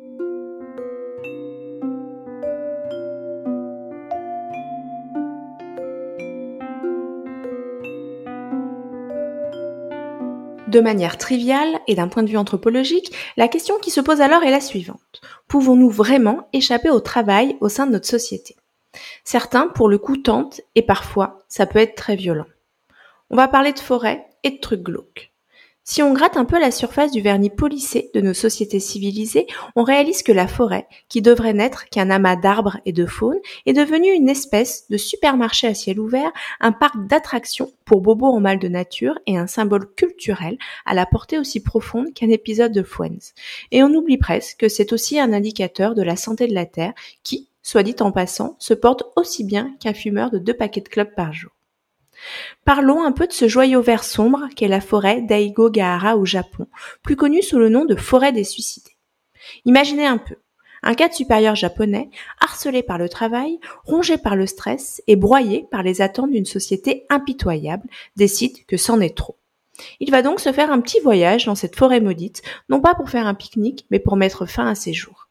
De 10.74 10.82
manière 10.82 11.20
triviale 11.20 11.80
et 11.86 11.94
d'un 11.94 12.08
point 12.08 12.24
de 12.24 12.30
vue 12.30 12.38
anthropologique, 12.38 13.14
la 13.38 13.48
question 13.48 13.78
qui 13.78 13.92
se 13.92 14.02
pose 14.02 14.22
alors 14.22 14.42
est 14.42 14.50
la 14.50 14.60
suivante. 14.60 15.22
Pouvons-nous 15.48 15.92
vraiment 15.92 16.48
échapper 16.52 16.90
au 16.90 17.00
travail 17.00 17.58
au 17.62 17.70
sein 17.70 17.86
de 17.86 17.92
notre 17.92 18.08
société? 18.08 18.56
Certains, 19.24 19.68
pour 19.68 19.88
le 19.88 20.00
coup, 20.00 20.18
tentent 20.18 20.62
et 20.74 20.82
parfois, 20.82 21.44
ça 21.48 21.68
peut 21.68 21.78
être 21.78 21.94
très 21.94 22.16
violent. 22.16 22.48
On 23.30 23.36
va 23.36 23.48
parler 23.48 23.72
de 23.72 23.78
forêt 23.78 24.26
et 24.42 24.50
de 24.50 24.60
trucs 24.60 24.82
glauques. 24.82 25.33
Si 25.86 26.02
on 26.02 26.14
gratte 26.14 26.38
un 26.38 26.46
peu 26.46 26.62
la 26.62 26.72
surface 26.72 27.12
du 27.12 27.20
vernis 27.20 27.50
polissé 27.50 28.10
de 28.14 28.22
nos 28.22 28.34
sociétés 28.34 28.80
civilisées, 28.80 29.48
on 29.76 29.84
réalise 29.84 30.24
que 30.24 30.32
la 30.32 30.48
forêt, 30.48 30.88
qui 31.10 31.22
devrait 31.22 31.52
n'être 31.52 31.90
qu'un 31.90 32.10
amas 32.10 32.38
d'arbres 32.38 32.78
et 32.86 32.94
de 32.94 33.06
faune, 33.06 33.40
est 33.66 33.74
devenue 33.74 34.14
une 34.14 34.30
espèce 34.30 34.90
de 34.90 34.96
supermarché 34.96 35.68
à 35.68 35.74
ciel 35.74 36.00
ouvert, 36.00 36.32
un 36.62 36.72
parc 36.72 37.06
d'attractions 37.08 37.74
pour 37.84 38.00
bobos 38.00 38.28
en 38.28 38.40
mal 38.40 38.60
de 38.60 38.70
nature 38.70 39.20
et 39.28 39.38
un 39.38 39.46
symbole 39.46 39.94
culturel 39.94 40.58
à 40.86 40.94
la 40.94 41.06
portée 41.06 41.38
aussi 41.38 41.62
profonde 41.62 42.14
qu'un 42.14 42.30
épisode 42.30 42.72
de 42.72 42.82
Friends. 42.82 43.34
Et 43.72 43.84
on 43.84 43.94
oublie 43.94 44.18
presque 44.18 44.60
que 44.60 44.70
c'est 44.70 44.94
aussi 44.94 45.20
un 45.20 45.34
indicateur 45.34 45.96
de 45.96 46.02
la 46.02 46.16
santé 46.16 46.48
de 46.48 46.54
la 46.54 46.66
Terre 46.66 46.94
qui, 47.24 47.50
soit 47.62 47.84
dit 47.84 47.96
en 48.00 48.14
passant, 48.14 48.56
se 48.58 48.74
porte 48.74 49.04
aussi 49.18 49.44
bien 49.44 49.76
qu'un 49.82 49.94
fumeur 49.94 50.32
de 50.32 50.38
deux 50.38 50.54
paquets 50.54 50.80
de 50.80 50.88
clubs 50.88 51.14
par 51.14 51.34
jour. 51.34 51.52
Parlons 52.66 53.04
un 53.04 53.12
peu 53.12 53.28
de 53.28 53.34
ce 53.34 53.48
joyau 53.48 53.82
vert 53.82 54.04
sombre 54.04 54.48
qu'est 54.56 54.68
la 54.68 54.82
forêt 54.82 55.22
d'Aigogahara 55.22 56.18
au 56.18 56.26
Japon, 56.26 56.68
plus 57.02 57.16
connue 57.16 57.44
sous 57.44 57.60
le 57.60 57.70
nom 57.70 57.86
de 57.86 57.96
forêt 57.96 58.32
des 58.32 58.44
suicidés. 58.44 58.98
Imaginez 59.66 60.06
un 60.06 60.18
peu. 60.18 60.36
Un 60.86 60.96
cadre 60.96 61.14
supérieur 61.14 61.56
japonais, 61.56 62.10
harcelé 62.42 62.84
par 62.84 62.98
le 62.98 63.08
travail, 63.08 63.60
rongé 63.86 64.18
par 64.18 64.36
le 64.36 64.46
stress 64.46 65.02
et 65.08 65.16
broyé 65.16 65.66
par 65.72 65.82
les 65.82 66.02
attentes 66.02 66.32
d'une 66.32 66.46
société 66.46 67.06
impitoyable, 67.10 67.88
décide 68.18 68.66
que 68.66 68.76
c'en 68.76 69.00
est 69.00 69.16
trop. 69.16 69.38
Il 70.00 70.12
va 70.12 70.22
donc 70.22 70.40
se 70.40 70.52
faire 70.52 70.72
un 70.72 70.82
petit 70.82 71.00
voyage 71.00 71.46
dans 71.46 71.56
cette 71.56 71.76
forêt 71.76 72.02
maudite, 72.02 72.42
non 72.70 72.82
pas 72.82 72.96
pour 72.96 73.10
faire 73.10 73.28
un 73.28 73.34
pique-nique, 73.34 73.86
mais 73.92 74.00
pour 74.00 74.18
mettre 74.18 74.46
fin 74.46 74.68
à 74.68 74.76
ses 74.76 74.94
jours. 74.94 75.30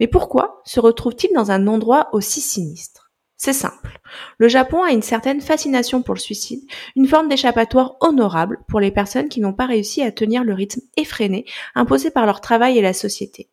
Mais 0.00 0.08
pourquoi 0.08 0.62
se 0.64 0.80
retrouve-t-il 0.80 1.32
dans 1.34 1.50
un 1.50 1.66
endroit 1.66 2.08
aussi 2.12 2.40
sinistre? 2.40 3.07
C'est 3.40 3.52
simple. 3.52 4.00
Le 4.38 4.48
Japon 4.48 4.82
a 4.82 4.90
une 4.90 5.00
certaine 5.00 5.40
fascination 5.40 6.02
pour 6.02 6.14
le 6.14 6.20
suicide, 6.20 6.60
une 6.96 7.06
forme 7.06 7.28
d'échappatoire 7.28 7.94
honorable 8.00 8.58
pour 8.66 8.80
les 8.80 8.90
personnes 8.90 9.28
qui 9.28 9.40
n'ont 9.40 9.52
pas 9.52 9.66
réussi 9.66 10.02
à 10.02 10.10
tenir 10.10 10.42
le 10.42 10.54
rythme 10.54 10.80
effréné 10.96 11.44
imposé 11.76 12.10
par 12.10 12.26
leur 12.26 12.40
travail 12.40 12.76
et 12.76 12.82
la 12.82 12.92
société. 12.92 13.48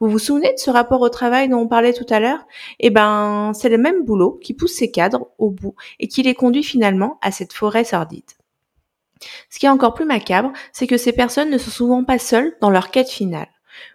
Vous 0.00 0.10
vous 0.10 0.18
souvenez 0.18 0.52
de 0.52 0.58
ce 0.58 0.70
rapport 0.70 1.00
au 1.00 1.08
travail 1.08 1.48
dont 1.48 1.60
on 1.60 1.66
parlait 1.66 1.94
tout 1.94 2.06
à 2.10 2.20
l'heure? 2.20 2.44
Eh 2.78 2.90
ben, 2.90 3.52
c'est 3.54 3.70
le 3.70 3.78
même 3.78 4.04
boulot 4.04 4.38
qui 4.42 4.52
pousse 4.52 4.74
ces 4.74 4.90
cadres 4.90 5.28
au 5.38 5.50
bout 5.50 5.74
et 5.98 6.08
qui 6.08 6.22
les 6.22 6.34
conduit 6.34 6.62
finalement 6.62 7.18
à 7.22 7.30
cette 7.30 7.54
forêt 7.54 7.84
sordide. 7.84 8.30
Ce 9.48 9.58
qui 9.58 9.64
est 9.64 9.70
encore 9.70 9.94
plus 9.94 10.04
macabre, 10.04 10.52
c'est 10.72 10.86
que 10.86 10.98
ces 10.98 11.12
personnes 11.12 11.48
ne 11.48 11.56
sont 11.56 11.70
souvent 11.70 12.04
pas 12.04 12.18
seules 12.18 12.54
dans 12.60 12.68
leur 12.68 12.90
quête 12.90 13.08
finale. 13.08 13.48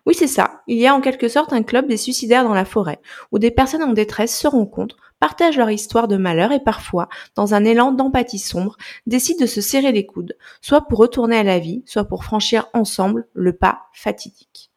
Oui, 0.05 0.13
c'est 0.13 0.27
ça. 0.27 0.61
Il 0.67 0.77
y 0.77 0.87
a 0.87 0.95
en 0.95 1.01
quelque 1.01 1.27
sorte 1.27 1.53
un 1.53 1.63
club 1.63 1.87
des 1.87 1.97
suicidaires 1.97 2.43
dans 2.43 2.53
la 2.53 2.65
forêt, 2.65 2.99
où 3.31 3.39
des 3.39 3.51
personnes 3.51 3.83
en 3.83 3.93
détresse 3.93 4.37
se 4.37 4.47
rencontrent, 4.47 4.97
partagent 5.19 5.57
leur 5.57 5.71
histoire 5.71 6.07
de 6.07 6.17
malheur 6.17 6.51
et 6.51 6.63
parfois, 6.63 7.09
dans 7.35 7.53
un 7.53 7.65
élan 7.65 7.91
d'empathie 7.91 8.39
sombre, 8.39 8.77
décident 9.05 9.41
de 9.41 9.47
se 9.47 9.61
serrer 9.61 9.91
les 9.91 10.05
coudes, 10.05 10.37
soit 10.61 10.81
pour 10.81 10.99
retourner 10.99 11.37
à 11.37 11.43
la 11.43 11.59
vie, 11.59 11.83
soit 11.85 12.05
pour 12.05 12.23
franchir 12.23 12.67
ensemble 12.73 13.27
le 13.33 13.53
pas 13.53 13.83
fatidique. 13.93 14.71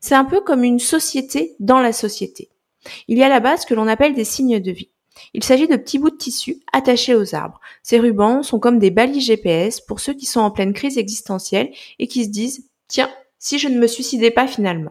C'est 0.00 0.14
un 0.14 0.24
peu 0.24 0.40
comme 0.40 0.64
une 0.64 0.78
société 0.78 1.56
dans 1.58 1.80
la 1.80 1.92
société. 1.92 2.50
Il 3.08 3.18
y 3.18 3.22
a 3.24 3.28
là-bas 3.28 3.56
ce 3.56 3.66
que 3.66 3.74
l'on 3.74 3.88
appelle 3.88 4.14
des 4.14 4.24
signes 4.24 4.60
de 4.60 4.70
vie. 4.70 4.90
Il 5.32 5.42
s'agit 5.42 5.66
de 5.66 5.76
petits 5.76 5.98
bouts 5.98 6.10
de 6.10 6.16
tissu 6.16 6.60
attachés 6.72 7.14
aux 7.14 7.34
arbres. 7.34 7.60
Ces 7.82 7.98
rubans 7.98 8.42
sont 8.42 8.58
comme 8.58 8.78
des 8.78 8.90
balises 8.90 9.24
GPS 9.24 9.80
pour 9.80 10.00
ceux 10.00 10.14
qui 10.14 10.26
sont 10.26 10.40
en 10.40 10.50
pleine 10.50 10.74
crise 10.74 10.98
existentielle 10.98 11.70
et 11.98 12.06
qui 12.06 12.24
se 12.24 12.30
disent 12.30 12.68
Tiens, 12.88 13.10
si 13.46 13.60
je 13.60 13.68
ne 13.68 13.78
me 13.78 13.86
suicidais 13.86 14.32
pas 14.32 14.48
finalement. 14.48 14.90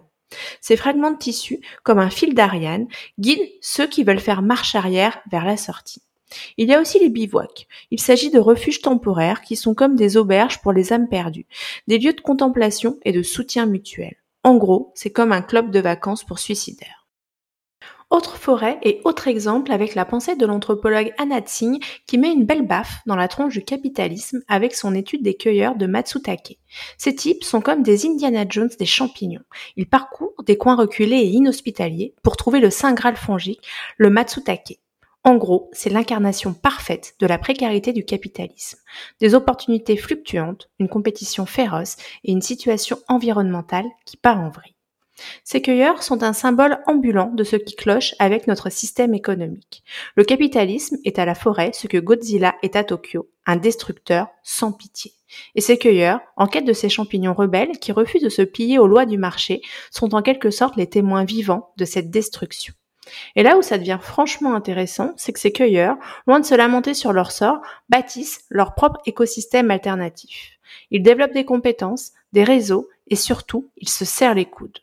Ces 0.62 0.78
fragments 0.78 1.12
de 1.12 1.18
tissu, 1.18 1.60
comme 1.84 2.00
un 2.00 2.10
fil 2.10 2.34
d'Ariane, 2.34 2.88
guident 3.20 3.52
ceux 3.60 3.86
qui 3.86 4.06
veulent 4.06 4.20
faire 4.20 4.42
marche 4.42 4.76
arrière 4.76 5.20
vers 5.30 5.44
la 5.44 5.58
sortie. 5.58 6.02
Il 6.58 6.70
y 6.70 6.74
a 6.74 6.80
aussi 6.80 6.98
les 7.00 7.10
bivouacs. 7.10 7.68
Il 7.92 8.00
s'agit 8.00 8.32
de 8.32 8.40
refuges 8.40 8.82
temporaires 8.82 9.42
qui 9.42 9.58
sont 9.58 9.74
comme 9.74 9.98
des 9.98 10.16
auberges 10.16 10.62
pour 10.62 10.72
les 10.72 10.94
âmes 10.94 11.10
perdues, 11.10 11.48
des 11.88 12.00
lieux 12.00 12.14
de 12.14 12.22
contemplation 12.22 12.98
et 13.04 13.12
de 13.12 13.24
soutien 13.24 13.66
mutuel. 13.66 14.16
En 14.44 14.56
gros, 14.56 14.94
c'est 14.96 15.12
comme 15.12 15.34
un 15.34 15.42
club 15.42 15.70
de 15.70 15.82
vacances 15.82 16.24
pour 16.24 16.40
suicidaires. 16.40 16.95
Autre 18.12 18.38
forêt 18.38 18.78
et 18.84 19.02
autre 19.04 19.28
exemple 19.28 19.72
avec 19.72 19.96
la 19.96 20.06
pensée 20.06 20.36
de 20.36 20.46
l'anthropologue 20.46 21.12
Anna 21.18 21.42
Tsing 21.42 21.84
qui 22.06 22.20
met 22.20 22.32
une 22.32 22.46
belle 22.46 22.66
baffe 22.66 23.00
dans 23.08 23.16
la 23.16 23.28
tronche 23.28 23.54
du 23.54 23.64
capitalisme 23.64 24.42
avec 24.48 24.76
son 24.76 24.94
étude 24.94 25.24
des 25.24 25.36
cueilleurs 25.36 25.76
de 25.76 25.88
Matsutake. 25.88 26.60
Ces 27.00 27.16
types 27.16 27.44
sont 27.44 27.62
comme 27.62 27.82
des 27.82 28.06
Indiana 28.06 28.46
Jones 28.48 28.70
des 28.78 28.86
champignons. 28.86 29.42
Ils 29.76 29.90
parcourent 29.90 30.44
des 30.46 30.56
coins 30.56 30.76
reculés 30.76 31.18
et 31.18 31.30
inhospitaliers 31.30 32.14
pour 32.22 32.38
trouver 32.38 32.60
le 32.60 32.70
saint 32.70 32.94
graal 32.94 33.16
fongique, 33.16 33.68
le 33.98 34.12
Matsutake. 34.12 34.80
En 35.24 35.38
gros, 35.38 35.72
c'est 35.74 35.90
l'incarnation 35.90 36.54
parfaite 36.54 37.16
de 37.20 37.26
la 37.26 37.40
précarité 37.40 37.92
du 37.92 38.06
capitalisme. 38.06 38.78
Des 39.20 39.34
opportunités 39.34 39.98
fluctuantes, 39.98 40.70
une 40.78 40.90
compétition 40.90 41.48
féroce 41.48 41.98
et 42.24 42.32
une 42.32 42.44
situation 42.44 43.00
environnementale 43.08 43.88
qui 44.06 44.18
part 44.18 44.40
en 44.40 44.50
vrille. 44.50 44.75
Ces 45.44 45.62
cueilleurs 45.62 46.04
sont 46.04 46.24
un 46.24 46.34
symbole 46.34 46.80
ambulant 46.88 47.32
de 47.34 47.44
ce 47.44 47.56
qui 47.56 47.76
cloche 47.76 48.16
avec 48.20 48.48
notre 48.48 48.72
système 48.72 49.14
économique. 49.14 49.84
Le 50.16 50.24
capitalisme 50.24 50.98
est 51.04 51.20
à 51.20 51.26
la 51.26 51.36
forêt 51.36 51.72
ce 51.74 51.88
que 51.88 51.98
Godzilla 51.98 52.56
est 52.62 52.76
à 52.76 52.84
Tokyo, 52.84 53.30
un 53.46 53.56
destructeur 53.56 54.28
sans 54.44 54.72
pitié. 54.72 55.12
Et 55.56 55.62
ces 55.62 55.78
cueilleurs, 55.78 56.22
en 56.38 56.48
quête 56.48 56.66
de 56.66 56.74
ces 56.74 56.90
champignons 56.90 57.34
rebelles 57.34 57.80
qui 57.80 57.92
refusent 57.92 58.24
de 58.24 58.30
se 58.30 58.42
plier 58.42 58.80
aux 58.80 58.88
lois 58.88 59.06
du 59.06 59.18
marché, 59.18 59.62
sont 59.92 60.16
en 60.16 60.22
quelque 60.22 60.52
sorte 60.52 60.78
les 60.78 60.88
témoins 60.88 61.26
vivants 61.26 61.72
de 61.78 61.86
cette 61.86 62.10
destruction. 62.10 62.74
Et 63.36 63.44
là 63.44 63.58
où 63.58 63.62
ça 63.62 63.78
devient 63.78 64.00
franchement 64.02 64.56
intéressant, 64.56 65.14
c'est 65.18 65.34
que 65.34 65.40
ces 65.40 65.52
cueilleurs, 65.52 65.98
loin 66.28 66.40
de 66.40 66.46
se 66.46 66.56
lamenter 66.56 66.94
sur 66.94 67.14
leur 67.14 67.32
sort, 67.32 67.62
bâtissent 67.90 68.46
leur 68.50 68.74
propre 68.74 69.02
écosystème 69.06 69.72
alternatif. 69.72 70.60
Ils 70.92 71.04
développent 71.04 71.34
des 71.34 71.46
compétences, 71.46 72.14
des 72.34 72.44
réseaux, 72.44 72.90
et 73.08 73.16
surtout, 73.16 73.70
ils 73.78 73.90
se 73.90 74.06
serrent 74.06 74.34
les 74.34 74.46
coudes. 74.46 74.80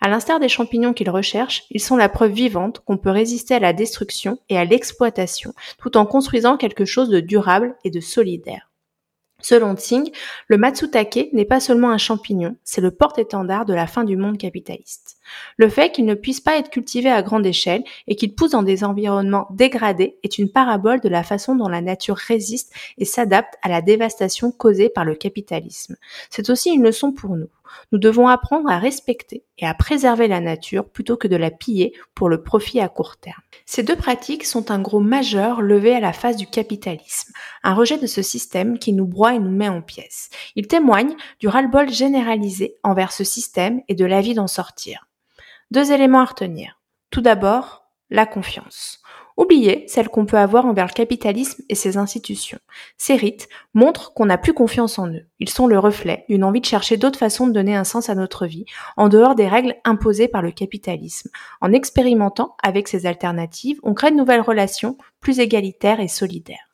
À 0.00 0.08
l'instar 0.08 0.40
des 0.40 0.48
champignons 0.48 0.92
qu'ils 0.92 1.10
recherchent, 1.10 1.64
ils 1.70 1.80
sont 1.80 1.96
la 1.96 2.08
preuve 2.08 2.32
vivante 2.32 2.80
qu'on 2.80 2.98
peut 2.98 3.10
résister 3.10 3.54
à 3.54 3.60
la 3.60 3.72
destruction 3.72 4.38
et 4.48 4.58
à 4.58 4.64
l'exploitation, 4.64 5.52
tout 5.78 5.96
en 5.96 6.06
construisant 6.06 6.56
quelque 6.56 6.84
chose 6.84 7.08
de 7.08 7.20
durable 7.20 7.76
et 7.84 7.90
de 7.90 8.00
solidaire. 8.00 8.70
Selon 9.40 9.74
Tsing, 9.74 10.10
le 10.48 10.56
matsutake 10.56 11.28
n'est 11.32 11.44
pas 11.44 11.60
seulement 11.60 11.90
un 11.90 11.98
champignon, 11.98 12.56
c'est 12.64 12.80
le 12.80 12.90
porte-étendard 12.90 13.66
de 13.66 13.74
la 13.74 13.86
fin 13.86 14.04
du 14.04 14.16
monde 14.16 14.38
capitaliste. 14.38 15.15
Le 15.56 15.68
fait 15.68 15.92
qu'il 15.92 16.04
ne 16.04 16.14
puisse 16.14 16.40
pas 16.40 16.58
être 16.58 16.70
cultivé 16.70 17.10
à 17.10 17.22
grande 17.22 17.46
échelle 17.46 17.84
et 18.06 18.16
qu'il 18.16 18.34
pousse 18.34 18.52
dans 18.52 18.62
des 18.62 18.84
environnements 18.84 19.46
dégradés 19.50 20.18
est 20.22 20.38
une 20.38 20.50
parabole 20.50 21.00
de 21.00 21.08
la 21.08 21.22
façon 21.22 21.54
dont 21.54 21.68
la 21.68 21.80
nature 21.80 22.16
résiste 22.16 22.72
et 22.98 23.04
s'adapte 23.04 23.54
à 23.62 23.68
la 23.68 23.82
dévastation 23.82 24.52
causée 24.52 24.88
par 24.88 25.04
le 25.04 25.14
capitalisme. 25.14 25.96
C'est 26.30 26.50
aussi 26.50 26.70
une 26.70 26.82
leçon 26.82 27.12
pour 27.12 27.36
nous. 27.36 27.48
Nous 27.92 27.98
devons 27.98 28.28
apprendre 28.28 28.70
à 28.70 28.78
respecter 28.78 29.44
et 29.58 29.66
à 29.66 29.74
préserver 29.74 30.28
la 30.28 30.40
nature 30.40 30.88
plutôt 30.88 31.16
que 31.16 31.28
de 31.28 31.36
la 31.36 31.50
piller 31.50 31.92
pour 32.14 32.28
le 32.28 32.42
profit 32.42 32.80
à 32.80 32.88
court 32.88 33.16
terme. 33.16 33.42
Ces 33.64 33.82
deux 33.82 33.96
pratiques 33.96 34.44
sont 34.44 34.70
un 34.70 34.80
gros 34.80 35.00
majeur 35.00 35.62
levé 35.62 35.94
à 35.94 36.00
la 36.00 36.12
face 36.12 36.36
du 36.36 36.46
capitalisme, 36.46 37.32
un 37.62 37.74
rejet 37.74 37.98
de 37.98 38.06
ce 38.06 38.22
système 38.22 38.78
qui 38.78 38.92
nous 38.92 39.06
broie 39.06 39.34
et 39.34 39.38
nous 39.38 39.50
met 39.50 39.68
en 39.68 39.82
pièces. 39.82 40.30
Il 40.54 40.66
témoigne 40.68 41.14
du 41.40 41.48
ras-le-bol 41.48 41.90
généralisé 41.90 42.76
envers 42.82 43.12
ce 43.12 43.24
système 43.24 43.82
et 43.88 43.94
de 43.94 44.04
l'avis 44.04 44.34
d'en 44.34 44.46
sortir. 44.46 45.06
Deux 45.70 45.90
éléments 45.90 46.20
à 46.20 46.24
retenir. 46.24 46.80
Tout 47.10 47.20
d'abord, 47.20 47.86
la 48.08 48.24
confiance. 48.24 49.00
Oubliez 49.36 49.84
celle 49.88 50.08
qu'on 50.08 50.24
peut 50.24 50.38
avoir 50.38 50.64
envers 50.64 50.86
le 50.86 50.92
capitalisme 50.92 51.62
et 51.68 51.74
ses 51.74 51.98
institutions. 51.98 52.58
Ces 52.96 53.16
rites 53.16 53.48
montrent 53.74 54.14
qu'on 54.14 54.26
n'a 54.26 54.38
plus 54.38 54.54
confiance 54.54 54.98
en 54.98 55.08
eux. 55.08 55.26
Ils 55.40 55.50
sont 55.50 55.66
le 55.66 55.78
reflet 55.78 56.24
d'une 56.28 56.44
envie 56.44 56.60
de 56.60 56.66
chercher 56.66 56.96
d'autres 56.96 57.18
façons 57.18 57.46
de 57.46 57.52
donner 57.52 57.76
un 57.76 57.84
sens 57.84 58.08
à 58.08 58.14
notre 58.14 58.46
vie, 58.46 58.64
en 58.96 59.08
dehors 59.08 59.34
des 59.34 59.48
règles 59.48 59.74
imposées 59.84 60.28
par 60.28 60.40
le 60.40 60.52
capitalisme. 60.52 61.30
En 61.60 61.72
expérimentant 61.72 62.56
avec 62.62 62.88
ces 62.88 63.04
alternatives, 63.04 63.78
on 63.82 63.92
crée 63.92 64.10
de 64.10 64.16
nouvelles 64.16 64.40
relations 64.40 64.96
plus 65.20 65.40
égalitaires 65.40 66.00
et 66.00 66.08
solidaires. 66.08 66.68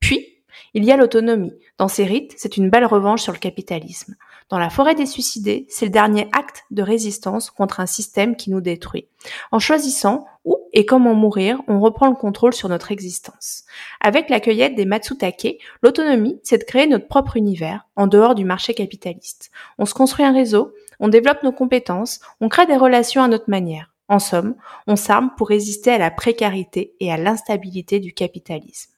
Puis, 0.00 0.42
il 0.74 0.84
y 0.84 0.90
a 0.90 0.96
l'autonomie. 0.96 1.54
Dans 1.76 1.88
ces 1.88 2.04
rites, 2.04 2.34
c'est 2.36 2.56
une 2.56 2.70
belle 2.70 2.86
revanche 2.86 3.22
sur 3.22 3.32
le 3.32 3.38
capitalisme. 3.38 4.16
Dans 4.48 4.58
la 4.58 4.70
forêt 4.70 4.94
des 4.94 5.04
suicidés, 5.04 5.66
c'est 5.68 5.84
le 5.84 5.90
dernier 5.90 6.28
acte 6.32 6.64
de 6.70 6.82
résistance 6.82 7.50
contre 7.50 7.80
un 7.80 7.86
système 7.86 8.34
qui 8.34 8.50
nous 8.50 8.62
détruit. 8.62 9.06
En 9.52 9.58
choisissant 9.58 10.26
où 10.46 10.56
et 10.72 10.86
comment 10.86 11.14
mourir, 11.14 11.60
on 11.68 11.80
reprend 11.80 12.08
le 12.08 12.14
contrôle 12.14 12.54
sur 12.54 12.70
notre 12.70 12.90
existence. 12.90 13.64
Avec 14.00 14.30
la 14.30 14.40
cueillette 14.40 14.74
des 14.74 14.86
Matsutake, 14.86 15.58
l'autonomie, 15.82 16.40
c'est 16.42 16.58
de 16.58 16.64
créer 16.64 16.86
notre 16.86 17.08
propre 17.08 17.36
univers, 17.36 17.86
en 17.94 18.06
dehors 18.06 18.34
du 18.34 18.44
marché 18.44 18.72
capitaliste. 18.72 19.50
On 19.76 19.84
se 19.84 19.94
construit 19.94 20.24
un 20.24 20.32
réseau, 20.32 20.72
on 20.98 21.08
développe 21.08 21.42
nos 21.42 21.52
compétences, 21.52 22.20
on 22.40 22.48
crée 22.48 22.66
des 22.66 22.76
relations 22.76 23.22
à 23.22 23.28
notre 23.28 23.50
manière. 23.50 23.92
En 24.08 24.18
somme, 24.18 24.54
on 24.86 24.96
s'arme 24.96 25.30
pour 25.36 25.48
résister 25.48 25.90
à 25.90 25.98
la 25.98 26.10
précarité 26.10 26.94
et 27.00 27.12
à 27.12 27.18
l'instabilité 27.18 28.00
du 28.00 28.14
capitalisme. 28.14 28.92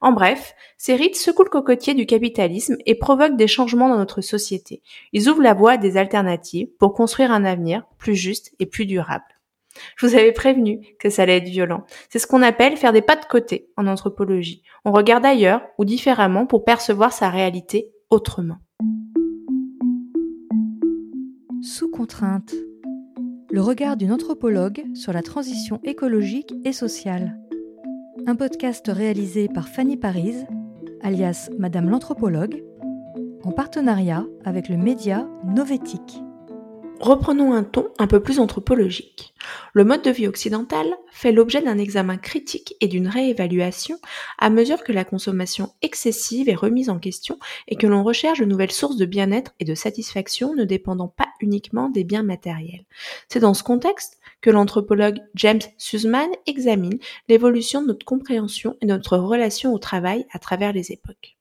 En 0.00 0.12
bref, 0.12 0.54
ces 0.76 0.94
rites 0.94 1.16
secouent 1.16 1.44
le 1.44 1.50
cocotier 1.50 1.94
du 1.94 2.06
capitalisme 2.06 2.76
et 2.86 2.94
provoquent 2.94 3.36
des 3.36 3.48
changements 3.48 3.88
dans 3.88 3.98
notre 3.98 4.20
société. 4.20 4.82
Ils 5.12 5.28
ouvrent 5.28 5.42
la 5.42 5.54
voie 5.54 5.72
à 5.72 5.76
des 5.76 5.96
alternatives 5.96 6.68
pour 6.78 6.94
construire 6.94 7.32
un 7.32 7.44
avenir 7.44 7.84
plus 7.98 8.14
juste 8.14 8.52
et 8.58 8.66
plus 8.66 8.86
durable. 8.86 9.24
Je 9.96 10.06
vous 10.06 10.14
avais 10.14 10.32
prévenu 10.32 10.80
que 10.98 11.10
ça 11.10 11.22
allait 11.22 11.38
être 11.38 11.48
violent. 11.48 11.84
C'est 12.08 12.18
ce 12.18 12.26
qu'on 12.26 12.42
appelle 12.42 12.76
faire 12.76 12.92
des 12.92 13.02
pas 13.02 13.16
de 13.16 13.24
côté 13.24 13.70
en 13.76 13.86
anthropologie. 13.86 14.62
On 14.84 14.92
regarde 14.92 15.24
ailleurs 15.24 15.62
ou 15.78 15.84
différemment 15.84 16.46
pour 16.46 16.64
percevoir 16.64 17.12
sa 17.12 17.28
réalité 17.28 17.90
autrement. 18.10 18.58
Sous 21.62 21.90
contrainte. 21.90 22.54
Le 23.50 23.60
regard 23.60 23.96
d'une 23.96 24.12
anthropologue 24.12 24.84
sur 24.94 25.12
la 25.12 25.22
transition 25.22 25.80
écologique 25.84 26.54
et 26.64 26.72
sociale. 26.72 27.38
Un 28.28 28.36
podcast 28.36 28.90
réalisé 28.92 29.48
par 29.48 29.68
Fanny 29.68 29.96
Paris, 29.96 30.34
alias 31.00 31.48
Madame 31.58 31.88
l'anthropologue, 31.88 32.62
en 33.42 33.52
partenariat 33.52 34.26
avec 34.44 34.68
le 34.68 34.76
média 34.76 35.26
Novétique. 35.46 36.20
Reprenons 37.00 37.54
un 37.54 37.64
ton 37.64 37.88
un 37.98 38.06
peu 38.06 38.20
plus 38.20 38.38
anthropologique. 38.38 39.32
Le 39.72 39.84
mode 39.84 40.02
de 40.02 40.10
vie 40.10 40.26
occidental 40.26 40.86
fait 41.10 41.32
l'objet 41.32 41.62
d'un 41.62 41.78
examen 41.78 42.18
critique 42.18 42.74
et 42.82 42.88
d'une 42.88 43.08
réévaluation 43.08 43.98
à 44.36 44.50
mesure 44.50 44.84
que 44.84 44.92
la 44.92 45.04
consommation 45.04 45.72
excessive 45.80 46.50
est 46.50 46.54
remise 46.54 46.90
en 46.90 46.98
question 46.98 47.38
et 47.66 47.76
que 47.76 47.86
l'on 47.86 48.02
recherche 48.02 48.40
de 48.40 48.44
nouvelles 48.44 48.72
sources 48.72 48.96
de 48.96 49.06
bien-être 49.06 49.54
et 49.58 49.64
de 49.64 49.74
satisfaction 49.74 50.54
ne 50.54 50.64
dépendant 50.64 51.08
pas 51.08 51.28
uniquement 51.40 51.88
des 51.88 52.04
biens 52.04 52.24
matériels. 52.24 52.84
C'est 53.28 53.40
dans 53.40 53.54
ce 53.54 53.62
contexte 53.62 54.17
que 54.40 54.50
l'anthropologue 54.50 55.18
James 55.34 55.60
Sussman 55.78 56.30
examine 56.46 56.98
l'évolution 57.28 57.82
de 57.82 57.88
notre 57.88 58.06
compréhension 58.06 58.76
et 58.80 58.86
notre 58.86 59.16
relation 59.16 59.72
au 59.72 59.78
travail 59.78 60.26
à 60.32 60.38
travers 60.38 60.72
les 60.72 60.92
époques. 60.92 61.37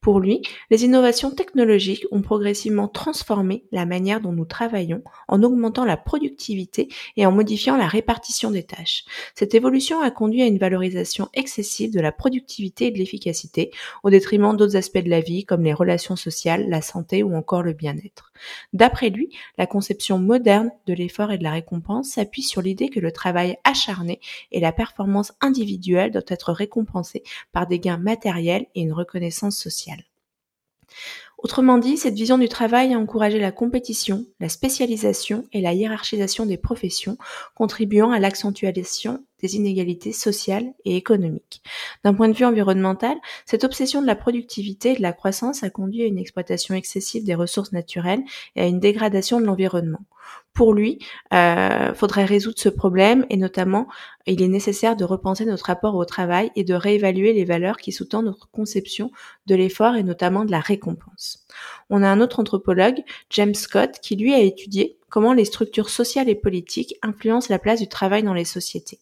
Pour 0.00 0.18
lui, 0.18 0.40
les 0.70 0.84
innovations 0.84 1.30
technologiques 1.30 2.06
ont 2.10 2.22
progressivement 2.22 2.88
transformé 2.88 3.64
la 3.70 3.84
manière 3.84 4.22
dont 4.22 4.32
nous 4.32 4.46
travaillons 4.46 5.02
en 5.28 5.42
augmentant 5.42 5.84
la 5.84 5.98
productivité 5.98 6.88
et 7.18 7.26
en 7.26 7.32
modifiant 7.32 7.76
la 7.76 7.86
répartition 7.86 8.50
des 8.50 8.62
tâches. 8.62 9.04
Cette 9.34 9.54
évolution 9.54 10.00
a 10.00 10.10
conduit 10.10 10.40
à 10.40 10.46
une 10.46 10.56
valorisation 10.56 11.28
excessive 11.34 11.92
de 11.92 12.00
la 12.00 12.12
productivité 12.12 12.86
et 12.86 12.90
de 12.90 12.96
l'efficacité 12.96 13.72
au 14.02 14.08
détriment 14.08 14.56
d'autres 14.56 14.76
aspects 14.76 15.04
de 15.04 15.10
la 15.10 15.20
vie 15.20 15.44
comme 15.44 15.64
les 15.64 15.74
relations 15.74 16.16
sociales, 16.16 16.70
la 16.70 16.80
santé 16.80 17.22
ou 17.22 17.34
encore 17.34 17.62
le 17.62 17.74
bien-être. 17.74 18.32
D'après 18.72 19.10
lui, 19.10 19.28
la 19.58 19.66
conception 19.66 20.18
moderne 20.18 20.70
de 20.86 20.94
l'effort 20.94 21.30
et 21.30 21.36
de 21.36 21.44
la 21.44 21.52
récompense 21.52 22.12
s'appuie 22.12 22.42
sur 22.42 22.62
l'idée 22.62 22.88
que 22.88 23.00
le 23.00 23.12
travail 23.12 23.58
acharné 23.64 24.18
et 24.50 24.60
la 24.60 24.72
performance 24.72 25.32
individuelle 25.42 26.10
doivent 26.10 26.24
être 26.28 26.52
récompensés 26.52 27.22
par 27.52 27.66
des 27.66 27.78
gains 27.78 27.98
matériels 27.98 28.66
et 28.74 28.80
une 28.80 28.94
reconnaissance 28.94 29.58
sociale. 29.58 29.89
Autrement 31.38 31.78
dit, 31.78 31.96
cette 31.96 32.14
vision 32.14 32.36
du 32.36 32.48
travail 32.48 32.92
a 32.92 32.98
encouragé 32.98 33.38
la 33.38 33.52
compétition, 33.52 34.26
la 34.40 34.48
spécialisation 34.48 35.44
et 35.52 35.60
la 35.60 35.72
hiérarchisation 35.72 36.44
des 36.44 36.58
professions, 36.58 37.16
contribuant 37.54 38.10
à 38.10 38.18
l'accentuation 38.18 39.24
des 39.40 39.56
inégalités 39.56 40.12
sociales 40.12 40.72
et 40.84 40.96
économiques. 40.96 41.62
D'un 42.04 42.14
point 42.14 42.28
de 42.28 42.34
vue 42.34 42.44
environnemental, 42.44 43.16
cette 43.46 43.64
obsession 43.64 44.02
de 44.02 44.06
la 44.06 44.16
productivité 44.16 44.92
et 44.92 44.96
de 44.96 45.02
la 45.02 45.12
croissance 45.12 45.62
a 45.62 45.70
conduit 45.70 46.02
à 46.02 46.06
une 46.06 46.18
exploitation 46.18 46.74
excessive 46.74 47.24
des 47.24 47.34
ressources 47.34 47.72
naturelles 47.72 48.22
et 48.56 48.62
à 48.62 48.66
une 48.66 48.80
dégradation 48.80 49.40
de 49.40 49.46
l'environnement. 49.46 50.00
Pour 50.52 50.74
lui, 50.74 50.98
euh, 51.32 51.94
faudrait 51.94 52.24
résoudre 52.24 52.58
ce 52.58 52.68
problème 52.68 53.24
et 53.30 53.36
notamment, 53.36 53.86
il 54.26 54.42
est 54.42 54.48
nécessaire 54.48 54.96
de 54.96 55.04
repenser 55.04 55.44
notre 55.44 55.66
rapport 55.66 55.94
au 55.94 56.04
travail 56.04 56.50
et 56.56 56.64
de 56.64 56.74
réévaluer 56.74 57.32
les 57.32 57.44
valeurs 57.44 57.76
qui 57.76 57.92
sous-tendent 57.92 58.26
notre 58.26 58.50
conception 58.50 59.10
de 59.46 59.54
l'effort 59.54 59.94
et 59.94 60.02
notamment 60.02 60.44
de 60.44 60.50
la 60.50 60.60
récompense. 60.60 61.46
On 61.88 62.02
a 62.02 62.08
un 62.08 62.20
autre 62.20 62.40
anthropologue, 62.40 63.02
James 63.30 63.54
Scott, 63.54 64.00
qui 64.02 64.16
lui 64.16 64.34
a 64.34 64.40
étudié 64.40 64.98
comment 65.08 65.32
les 65.32 65.44
structures 65.44 65.88
sociales 65.88 66.28
et 66.28 66.34
politiques 66.34 66.96
influencent 67.02 67.48
la 67.50 67.58
place 67.58 67.80
du 67.80 67.88
travail 67.88 68.22
dans 68.22 68.34
les 68.34 68.44
sociétés. 68.44 68.98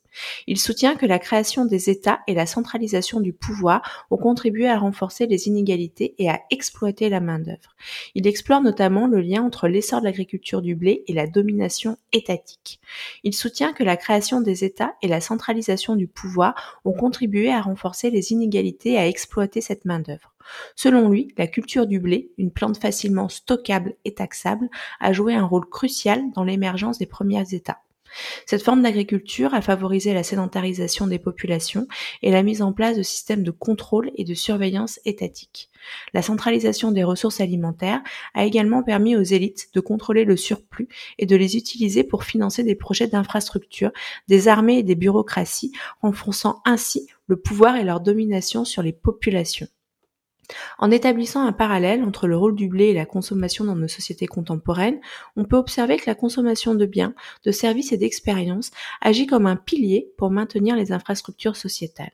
Il 0.47 0.59
soutient 0.59 0.97
que 0.97 1.07
la 1.07 1.19
création 1.19 1.65
des 1.65 1.91
États 1.91 2.21
et 2.27 2.35
la 2.35 2.47
centralisation 2.47 3.21
du 3.21 3.33
pouvoir 3.33 4.07
ont 4.11 4.17
contribué 4.17 4.69
à 4.69 4.79
renforcer 4.79 5.27
les 5.27 5.49
inégalités 5.49 6.15
et 6.19 6.29
à 6.29 6.41
exploiter 6.51 7.09
la 7.09 7.21
main-d'œuvre. 7.21 7.77
Il 8.15 8.27
explore 8.27 8.63
notamment 8.63 9.07
le 9.07 9.21
lien 9.21 9.43
entre 9.43 9.69
l'essor 9.69 10.01
de 10.01 10.07
l'agriculture 10.07 10.63
du 10.63 10.75
blé 10.75 11.05
et 11.07 11.13
la 11.13 11.27
domination 11.27 11.99
étatique. 12.13 12.81
Il 13.25 13.35
soutient 13.35 13.73
que 13.73 13.85
la 13.85 13.97
création 13.97 14.41
des 14.41 14.65
États 14.65 14.95
et 15.03 15.09
la 15.09 15.21
centralisation 15.21 15.97
du 15.97 16.07
pouvoir 16.07 16.81
ont 16.85 16.93
contribué 16.93 17.53
à 17.53 17.61
renforcer 17.61 18.11
les 18.11 18.33
inégalités 18.33 18.93
et 18.93 18.99
à 18.99 19.07
exploiter 19.07 19.61
cette 19.61 19.85
main-d'œuvre. 19.85 20.35
Selon 20.77 21.11
lui, 21.11 21.35
la 21.37 21.47
culture 21.47 21.87
du 21.87 22.01
blé, 22.01 22.31
une 22.39 22.51
plante 22.51 22.79
facilement 22.79 23.29
stockable 23.29 23.95
et 24.05 24.15
taxable, 24.15 24.69
a 25.01 25.13
joué 25.13 25.35
un 25.35 25.45
rôle 25.45 25.69
crucial 25.69 26.23
dans 26.35 26.45
l'émergence 26.45 26.99
des 26.99 27.07
premiers 27.07 27.55
États. 27.55 27.83
Cette 28.47 28.63
forme 28.63 28.83
d'agriculture 28.83 29.55
a 29.55 29.61
favorisé 29.61 30.15
la 30.15 30.23
sédentarisation 30.23 31.07
des 31.07 31.19
populations 31.19 31.87
et 32.23 32.31
la 32.31 32.43
mise 32.43 32.63
en 32.63 32.73
place 32.73 32.97
de 32.97 33.03
systèmes 33.03 33.43
de 33.43 33.51
contrôle 33.51 34.11
et 34.17 34.25
de 34.25 34.35
surveillance 34.35 35.01
étatique. 35.05 35.71
La 36.13 36.23
centralisation 36.23 36.93
des 36.93 37.05
ressources 37.05 37.41
alimentaires 37.41 38.03
a 38.35 38.45
également 38.45 38.83
permis 38.83 39.17
aux 39.17 39.23
élites 39.23 39.69
de 39.75 39.81
contrôler 39.81 40.25
le 40.25 40.37
surplus 40.37 40.89
et 41.19 41.27
de 41.27 41.37
les 41.37 41.57
utiliser 41.57 42.05
pour 42.05 42.25
financer 42.25 42.63
des 42.63 42.75
projets 42.75 43.09
d'infrastructure, 43.09 43.93
des 44.29 44.49
armées 44.49 44.79
et 44.79 44.83
des 44.83 44.95
bureaucraties, 44.95 45.73
renforçant 46.03 46.61
ainsi 46.65 47.09
le 47.27 47.37
pouvoir 47.37 47.77
et 47.77 47.85
leur 47.85 48.01
domination 48.01 48.65
sur 48.65 48.83
les 48.83 48.93
populations. 48.93 49.69
En 50.79 50.91
établissant 50.91 51.47
un 51.47 51.53
parallèle 51.53 52.03
entre 52.03 52.27
le 52.27 52.37
rôle 52.37 52.55
du 52.55 52.69
blé 52.69 52.87
et 52.87 52.95
la 52.95 53.07
consommation 53.07 53.65
dans 53.65 53.77
nos 53.77 53.89
sociétés 53.89 54.27
contemporaines, 54.27 55.01
on 55.37 55.45
peut 55.45 55.57
observer 55.57 55.97
que 55.97 56.07
la 56.07 56.15
consommation 56.15 56.75
de 56.75 56.87
biens, 56.87 57.15
de 57.45 57.53
services 57.53 57.93
et 57.93 57.99
d'expériences 57.99 58.71
agit 59.01 59.27
comme 59.27 59.47
un 59.47 59.57
pilier 59.57 60.13
pour 60.17 60.31
maintenir 60.31 60.77
les 60.77 60.93
infrastructures 60.93 61.57
sociétales. 61.57 62.13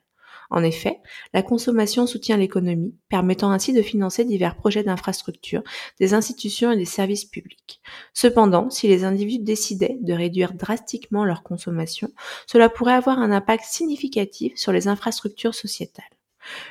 En 0.51 0.63
effet, 0.63 1.01
la 1.33 1.43
consommation 1.43 2.07
soutient 2.07 2.37
l'économie, 2.37 2.95
permettant 3.09 3.51
ainsi 3.51 3.73
de 3.73 3.83
financer 3.83 4.25
divers 4.25 4.57
projets 4.57 4.83
d'infrastructures, 4.83 5.63
des 5.99 6.15
institutions 6.15 6.71
et 6.71 6.77
des 6.77 6.85
services 6.85 7.25
publics. 7.25 7.81
Cependant, 8.13 8.71
si 8.71 8.87
les 8.87 9.05
individus 9.05 9.43
décidaient 9.43 9.97
de 10.01 10.13
réduire 10.13 10.53
drastiquement 10.53 11.25
leur 11.25 11.43
consommation, 11.43 12.11
cela 12.47 12.69
pourrait 12.69 12.93
avoir 12.93 13.19
un 13.19 13.33
impact 13.33 13.65
significatif 13.65 14.53
sur 14.57 14.73
les 14.73 14.87
infrastructures 14.87 15.55
sociétales. 15.55 16.05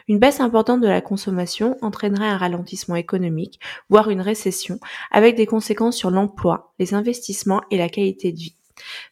Une 0.08 0.20
baisse 0.20 0.40
importante 0.40 0.82
de 0.82 0.88
la 0.88 1.02
consommation 1.02 1.78
entraînerait 1.82 2.28
un 2.28 2.38
ralentissement 2.38 2.96
économique, 2.96 3.60
voire 3.90 4.10
une 4.10 4.22
récession, 4.22 4.80
avec 5.12 5.36
des 5.36 5.46
conséquences 5.46 5.98
sur 5.98 6.12
l'emploi, 6.12 6.74
les 6.80 6.94
investissements 6.94 7.62
et 7.72 7.78
la 7.78 7.90
qualité 7.90 8.32
de 8.32 8.40
vie. 8.40 8.56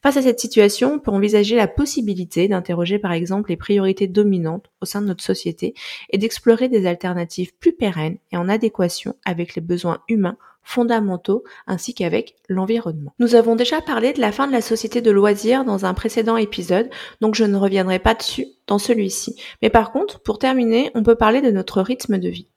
Face 0.01 0.17
à 0.17 0.21
cette 0.21 0.39
situation, 0.39 0.93
on 0.93 0.99
peut 0.99 1.11
envisager 1.11 1.55
la 1.55 1.67
possibilité 1.67 2.47
d'interroger 2.47 2.99
par 2.99 3.11
exemple 3.11 3.51
les 3.51 3.57
priorités 3.57 4.07
dominantes 4.07 4.71
au 4.81 4.85
sein 4.85 5.01
de 5.01 5.07
notre 5.07 5.23
société 5.23 5.73
et 6.09 6.17
d'explorer 6.17 6.67
des 6.67 6.87
alternatives 6.87 7.53
plus 7.59 7.73
pérennes 7.73 8.17
et 8.31 8.37
en 8.37 8.49
adéquation 8.49 9.15
avec 9.23 9.55
les 9.55 9.61
besoins 9.61 10.01
humains 10.07 10.37
fondamentaux 10.63 11.43
ainsi 11.67 11.93
qu'avec 11.93 12.35
l'environnement. 12.47 13.13
Nous 13.19 13.35
avons 13.35 13.55
déjà 13.55 13.81
parlé 13.81 14.13
de 14.13 14.21
la 14.21 14.31
fin 14.31 14.47
de 14.47 14.51
la 14.51 14.61
société 14.61 15.01
de 15.01 15.11
loisirs 15.11 15.65
dans 15.65 15.85
un 15.85 15.93
précédent 15.93 16.37
épisode, 16.37 16.89
donc 17.19 17.35
je 17.35 17.43
ne 17.43 17.57
reviendrai 17.57 17.99
pas 17.99 18.13
dessus 18.13 18.47
dans 18.67 18.79
celui-ci. 18.79 19.35
Mais 19.61 19.69
par 19.69 19.91
contre, 19.91 20.19
pour 20.21 20.39
terminer, 20.39 20.91
on 20.95 21.03
peut 21.03 21.15
parler 21.15 21.41
de 21.41 21.51
notre 21.51 21.81
rythme 21.81 22.17
de 22.17 22.29
vie. 22.29 22.47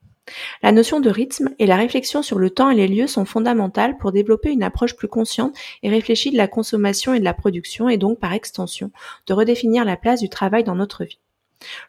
La 0.62 0.72
notion 0.72 1.00
de 1.00 1.10
rythme 1.10 1.50
et 1.58 1.66
la 1.66 1.76
réflexion 1.76 2.22
sur 2.22 2.38
le 2.38 2.48
temps 2.48 2.70
et 2.70 2.74
les 2.74 2.88
lieux 2.88 3.06
sont 3.06 3.26
fondamentales 3.26 3.98
pour 3.98 4.12
développer 4.12 4.50
une 4.50 4.62
approche 4.62 4.96
plus 4.96 5.08
consciente 5.08 5.54
et 5.82 5.90
réfléchie 5.90 6.30
de 6.30 6.38
la 6.38 6.48
consommation 6.48 7.12
et 7.12 7.18
de 7.18 7.24
la 7.24 7.34
production 7.34 7.88
et 7.88 7.98
donc 7.98 8.18
par 8.18 8.32
extension 8.32 8.90
de 9.26 9.34
redéfinir 9.34 9.84
la 9.84 9.96
place 9.96 10.20
du 10.20 10.30
travail 10.30 10.64
dans 10.64 10.76
notre 10.76 11.04
vie. 11.04 11.18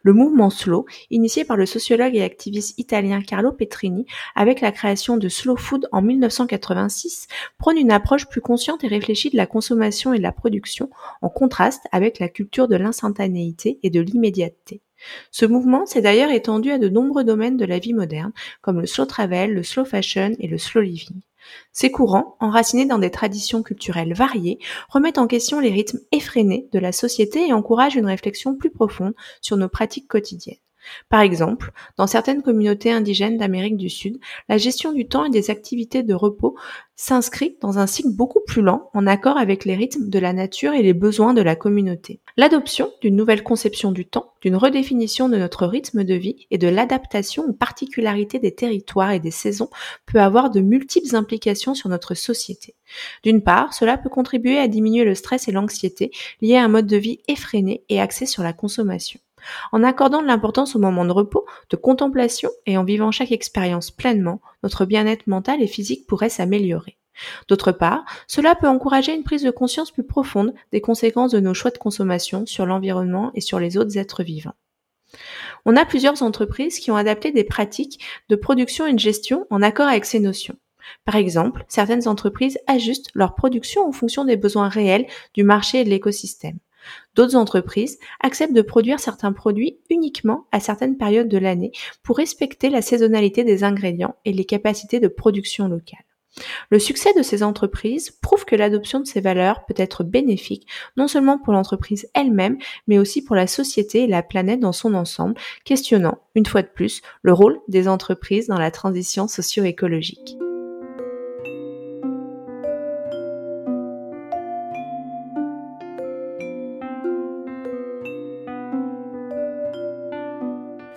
Le 0.04 0.14
mouvement 0.14 0.50
slow, 0.50 0.86
initié 1.10 1.46
par 1.46 1.58
le 1.58 1.66
sociologue 1.66 2.16
et 2.16 2.24
activiste 2.24 2.78
italien 2.78 3.22
Carlo 3.22 3.52
Petrini 3.52 4.06
avec 4.36 4.62
la 4.62 4.72
création 4.72 5.18
de 5.18 5.30
Slow 5.30 5.58
Food 5.58 5.88
en 5.92 6.02
1986, 6.02 7.28
prône 7.58 7.78
une 7.78 7.92
approche 7.92 8.28
plus 8.28 8.42
consciente 8.42 8.84
et 8.84 8.88
réfléchie 8.88 9.30
de 9.30 9.38
la 9.38 9.48
consommation 9.48 10.14
et 10.14 10.18
de 10.18 10.24
la 10.24 10.32
production, 10.32 10.90
en 11.22 11.30
contraste 11.30 11.84
avec 11.92 12.20
la 12.20 12.30
culture 12.30 12.68
de 12.68 12.76
l'instantanéité 12.76 13.80
et 13.84 13.90
de 13.90 14.02
l'immédiateté. 14.02 14.82
Ce 15.32 15.46
mouvement 15.46 15.86
s'est 15.86 16.02
d'ailleurs 16.02 16.32
étendu 16.32 16.72
à 16.72 16.78
de 16.78 16.90
nombreux 16.90 17.24
domaines 17.24 17.58
de 17.58 17.66
la 17.66 17.80
vie 17.80 17.94
moderne, 17.94 18.32
comme 18.62 18.80
le 18.80 18.88
slow 18.88 19.06
travel, 19.06 19.54
le 19.54 19.64
slow 19.64 19.86
fashion 19.86 20.32
et 20.40 20.48
le 20.48 20.58
slow 20.58 20.82
living. 20.82 21.22
Ces 21.72 21.92
courants, 21.92 22.38
enracinés 22.40 22.86
dans 22.86 23.00
des 23.00 23.12
traditions 23.12 23.64
culturelles 23.64 24.14
variées, 24.14 24.60
remettent 24.90 25.18
en 25.18 25.28
question 25.28 25.60
les 25.60 25.72
rythmes 25.72 26.00
effrénés 26.12 26.68
de 26.72 26.80
la 26.80 26.92
société 26.92 27.48
et 27.48 27.54
encouragent 27.54 27.96
une 27.96 28.06
réflexion 28.06 28.56
plus 28.56 28.72
profonde 28.72 29.14
sur 29.42 29.58
nos 29.58 29.70
pratiques 29.70 30.08
quotidiennes. 30.08 30.58
Par 31.10 31.22
exemple, 31.22 31.72
dans 31.98 32.08
certaines 32.08 32.42
communautés 32.42 32.92
indigènes 32.92 33.38
d'Amérique 33.38 33.78
du 33.78 33.90
Sud, 33.90 34.20
la 34.50 34.58
gestion 34.58 34.94
du 34.94 35.08
temps 35.08 35.26
et 35.26 35.30
des 35.30 35.50
activités 35.50 36.04
de 36.04 36.14
repos 36.14 36.56
s'inscrit 36.96 37.58
dans 37.62 37.78
un 37.78 37.88
cycle 37.88 38.12
beaucoup 38.12 38.40
plus 38.46 38.62
lent 38.62 38.90
en 38.94 39.06
accord 39.06 39.38
avec 39.38 39.66
les 39.66 39.76
rythmes 39.76 40.10
de 40.10 40.20
la 40.20 40.32
nature 40.32 40.74
et 40.74 40.82
les 40.82 40.94
besoins 40.94 41.34
de 41.34 41.42
la 41.42 41.56
communauté. 41.56 42.22
L'adoption 42.38 42.92
d'une 43.02 43.16
nouvelle 43.16 43.44
conception 43.44 43.92
du 43.92 44.06
temps, 44.06 44.34
d'une 44.42 44.56
redéfinition 44.56 45.28
de 45.28 45.38
notre 45.38 45.66
rythme 45.66 46.04
de 46.04 46.14
vie 46.14 46.48
et 46.52 46.58
de 46.58 46.68
l'adaptation 46.68 47.44
aux 47.44 47.54
particularités 47.54 48.40
des 48.40 48.56
territoires 48.56 49.12
et 49.12 49.20
des 49.20 49.32
saisons 49.32 49.70
peut 50.06 50.22
avoir 50.22 50.50
de 50.50 50.62
multiples 50.62 51.16
implications 51.16 51.76
sur 51.76 51.90
notre 51.90 52.14
société. 52.14 52.76
D'une 53.24 53.42
part, 53.42 53.74
cela 53.74 53.98
peut 53.98 54.10
contribuer 54.10 54.58
à 54.58 54.68
diminuer 54.68 55.04
le 55.04 55.16
stress 55.16 55.48
et 55.48 55.52
l'anxiété 55.52 56.12
liés 56.42 56.56
à 56.56 56.64
un 56.64 56.70
mode 56.70 56.88
de 56.88 56.98
vie 56.98 57.20
effréné 57.28 57.84
et 57.90 58.00
axé 58.00 58.26
sur 58.26 58.44
la 58.44 58.54
consommation. 58.54 59.20
En 59.72 59.84
accordant 59.84 60.22
de 60.22 60.28
l'importance 60.28 60.76
au 60.76 60.80
moment 60.80 61.06
de 61.06 61.12
repos, 61.12 61.46
de 61.70 61.76
contemplation 61.76 62.50
et 62.66 62.78
en 62.78 62.84
vivant 62.84 63.12
chaque 63.12 63.32
expérience 63.32 63.92
pleinement, 63.92 64.42
notre 64.64 64.86
bien-être 64.86 65.28
mental 65.28 65.62
et 65.62 65.68
physique 65.68 66.08
pourrait 66.08 66.30
s'améliorer. 66.30 66.98
D'autre 67.48 67.72
part, 67.72 68.04
cela 68.28 68.56
peut 68.56 68.68
encourager 68.68 69.14
une 69.14 69.24
prise 69.24 69.44
de 69.44 69.52
conscience 69.52 69.92
plus 69.92 70.04
profonde 70.04 70.54
des 70.72 70.82
conséquences 70.82 71.32
de 71.32 71.40
nos 71.40 71.54
choix 71.54 71.72
de 71.72 71.78
consommation 71.78 72.46
sur 72.46 72.66
l'environnement 72.66 73.32
et 73.36 73.42
sur 73.42 73.60
les 73.60 73.78
autres 73.78 73.98
êtres 73.98 74.24
vivants. 74.24 74.56
On 75.66 75.78
a 75.78 75.86
plusieurs 75.86 76.24
entreprises 76.24 76.80
qui 76.80 76.92
ont 76.92 76.98
adapté 76.98 77.32
des 77.32 77.44
pratiques 77.44 78.04
de 78.30 78.36
production 78.36 78.86
et 78.86 78.94
de 78.94 79.00
gestion 79.00 79.48
en 79.50 79.62
accord 79.62 79.88
avec 79.88 80.06
ces 80.06 80.20
notions. 80.20 80.58
Par 81.04 81.16
exemple, 81.16 81.66
certaines 81.68 82.08
entreprises 82.08 82.60
ajustent 82.68 83.10
leur 83.14 83.34
production 83.34 83.88
en 83.88 83.92
fonction 83.92 84.26
des 84.26 84.38
besoins 84.38 84.70
réels 84.70 85.08
du 85.34 85.44
marché 85.44 85.80
et 85.80 85.84
de 85.84 85.90
l'écosystème. 85.90 86.60
D'autres 87.16 87.36
entreprises 87.36 88.00
acceptent 88.20 88.54
de 88.54 88.62
produire 88.62 89.00
certains 89.00 89.34
produits 89.34 89.80
uniquement 89.90 90.48
à 90.52 90.60
certaines 90.60 90.98
périodes 90.98 91.30
de 91.30 91.38
l'année 91.38 91.72
pour 92.04 92.18
respecter 92.18 92.70
la 92.70 92.82
saisonnalité 92.82 93.44
des 93.44 93.64
ingrédients 93.64 94.16
et 94.26 94.34
les 94.34 94.46
capacités 94.46 95.00
de 95.00 95.08
production 95.08 95.68
locale. 95.68 96.06
Le 96.70 96.80
succès 96.80 97.14
de 97.14 97.22
ces 97.22 97.44
entreprises 97.44 98.12
prouve 98.12 98.46
que 98.46 98.56
l'adoption 98.56 99.00
de 99.00 99.08
ces 99.08 99.22
valeurs 99.22 99.66
peut 99.66 99.76
être 99.78 100.04
bénéfique 100.04 100.68
non 100.98 101.08
seulement 101.08 101.40
pour 101.40 101.54
l'entreprise 101.54 102.10
elle-même, 102.14 102.58
mais 102.88 102.98
aussi 102.98 103.24
pour 103.24 103.36
la 103.36 103.48
société 103.48 104.04
et 104.04 104.08
la 104.08 104.24
planète 104.24 104.60
dans 104.60 104.74
son 104.74 104.94
ensemble, 104.94 105.36
questionnant, 105.64 106.20
une 106.36 106.46
fois 106.46 106.62
de 106.62 106.68
plus, 106.68 107.02
le 107.22 107.34
rôle 107.34 107.60
des 107.68 107.88
entreprises 107.88 108.48
dans 108.48 108.60
la 108.60 108.72
transition 108.72 109.28
socio-écologique. 109.28 110.38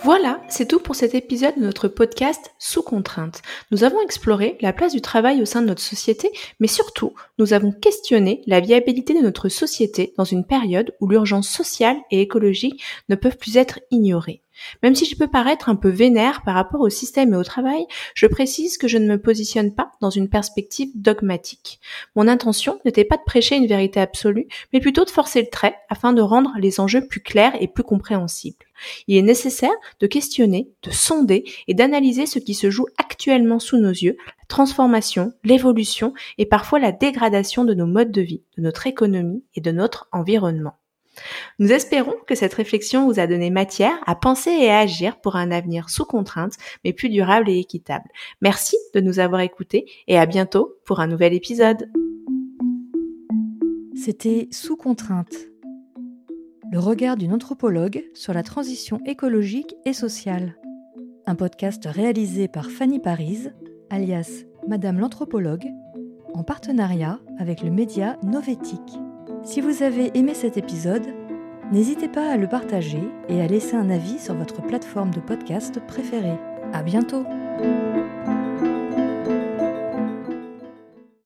Voilà, 0.04 0.40
c'est 0.48 0.68
tout 0.68 0.78
pour 0.78 0.94
cet 0.94 1.16
épisode 1.16 1.56
de 1.56 1.60
notre 1.60 1.88
podcast 1.88 2.52
Sous 2.58 2.82
contrainte. 2.82 3.42
Nous 3.72 3.82
avons 3.82 4.00
exploré 4.00 4.56
la 4.60 4.72
place 4.72 4.92
du 4.92 5.00
travail 5.00 5.42
au 5.42 5.44
sein 5.44 5.60
de 5.60 5.66
notre 5.66 5.82
société, 5.82 6.30
mais 6.60 6.68
surtout, 6.68 7.14
nous 7.38 7.52
avons 7.52 7.72
questionné 7.72 8.42
la 8.46 8.60
viabilité 8.60 9.12
de 9.12 9.24
notre 9.24 9.48
société 9.48 10.14
dans 10.16 10.24
une 10.24 10.44
période 10.44 10.94
où 11.00 11.08
l'urgence 11.08 11.48
sociale 11.48 11.96
et 12.12 12.20
écologique 12.20 12.80
ne 13.08 13.16
peuvent 13.16 13.36
plus 13.36 13.56
être 13.56 13.80
ignorées. 13.90 14.42
Même 14.82 14.94
si 14.94 15.04
je 15.04 15.16
peux 15.16 15.26
paraître 15.26 15.68
un 15.68 15.76
peu 15.76 15.88
vénère 15.88 16.42
par 16.42 16.54
rapport 16.54 16.80
au 16.80 16.88
système 16.88 17.34
et 17.34 17.36
au 17.36 17.44
travail, 17.44 17.86
je 18.14 18.26
précise 18.26 18.78
que 18.78 18.88
je 18.88 18.98
ne 18.98 19.08
me 19.08 19.20
positionne 19.20 19.74
pas 19.74 19.92
dans 20.00 20.10
une 20.10 20.28
perspective 20.28 20.90
dogmatique. 20.94 21.80
Mon 22.16 22.28
intention 22.28 22.80
n'était 22.84 23.04
pas 23.04 23.16
de 23.16 23.24
prêcher 23.24 23.56
une 23.56 23.66
vérité 23.66 24.00
absolue, 24.00 24.46
mais 24.72 24.80
plutôt 24.80 25.04
de 25.04 25.10
forcer 25.10 25.42
le 25.42 25.48
trait 25.48 25.76
afin 25.88 26.12
de 26.12 26.22
rendre 26.22 26.52
les 26.58 26.80
enjeux 26.80 27.06
plus 27.06 27.20
clairs 27.20 27.56
et 27.60 27.68
plus 27.68 27.84
compréhensibles. 27.84 28.64
Il 29.06 29.16
est 29.16 29.22
nécessaire 29.22 29.70
de 30.00 30.06
questionner, 30.06 30.70
de 30.82 30.90
sonder 30.90 31.44
et 31.66 31.74
d'analyser 31.74 32.26
ce 32.26 32.38
qui 32.38 32.54
se 32.54 32.70
joue 32.70 32.86
actuellement 32.96 33.58
sous 33.58 33.76
nos 33.76 33.90
yeux, 33.90 34.16
la 34.26 34.44
transformation, 34.46 35.32
l'évolution 35.44 36.14
et 36.38 36.46
parfois 36.46 36.78
la 36.78 36.92
dégradation 36.92 37.64
de 37.64 37.74
nos 37.74 37.86
modes 37.86 38.12
de 38.12 38.22
vie, 38.22 38.42
de 38.56 38.62
notre 38.62 38.86
économie 38.86 39.44
et 39.54 39.60
de 39.60 39.72
notre 39.72 40.08
environnement. 40.12 40.74
Nous 41.58 41.72
espérons 41.72 42.14
que 42.26 42.34
cette 42.34 42.54
réflexion 42.54 43.06
vous 43.06 43.18
a 43.18 43.26
donné 43.26 43.50
matière 43.50 43.98
à 44.06 44.14
penser 44.14 44.50
et 44.50 44.70
à 44.70 44.78
agir 44.78 45.20
pour 45.20 45.36
un 45.36 45.50
avenir 45.50 45.90
sous 45.90 46.04
contrainte, 46.04 46.54
mais 46.84 46.92
plus 46.92 47.08
durable 47.08 47.48
et 47.48 47.58
équitable. 47.58 48.08
Merci 48.40 48.76
de 48.94 49.00
nous 49.00 49.18
avoir 49.18 49.40
écoutés 49.40 49.86
et 50.06 50.18
à 50.18 50.26
bientôt 50.26 50.76
pour 50.84 51.00
un 51.00 51.06
nouvel 51.06 51.34
épisode. 51.34 51.90
C'était 53.94 54.48
Sous 54.52 54.76
contrainte, 54.76 55.34
le 56.70 56.78
regard 56.78 57.16
d'une 57.16 57.32
anthropologue 57.32 58.04
sur 58.14 58.32
la 58.32 58.42
transition 58.42 59.00
écologique 59.06 59.74
et 59.84 59.92
sociale. 59.92 60.56
Un 61.26 61.34
podcast 61.34 61.84
réalisé 61.86 62.48
par 62.48 62.70
Fanny 62.70 63.00
Paris, 63.00 63.48
alias 63.90 64.44
Madame 64.66 64.98
l'anthropologue, 64.98 65.66
en 66.34 66.42
partenariat 66.42 67.20
avec 67.38 67.62
le 67.62 67.70
média 67.70 68.18
Novétique. 68.22 68.98
Si 69.42 69.60
vous 69.60 69.82
avez 69.82 70.10
aimé 70.16 70.34
cet 70.34 70.56
épisode, 70.56 71.06
n'hésitez 71.72 72.08
pas 72.08 72.30
à 72.30 72.36
le 72.36 72.48
partager 72.48 73.02
et 73.28 73.40
à 73.40 73.46
laisser 73.46 73.76
un 73.76 73.90
avis 73.90 74.18
sur 74.18 74.34
votre 74.34 74.62
plateforme 74.62 75.10
de 75.10 75.20
podcast 75.20 75.80
préférée. 75.86 76.38
À 76.72 76.82
bientôt! 76.82 77.24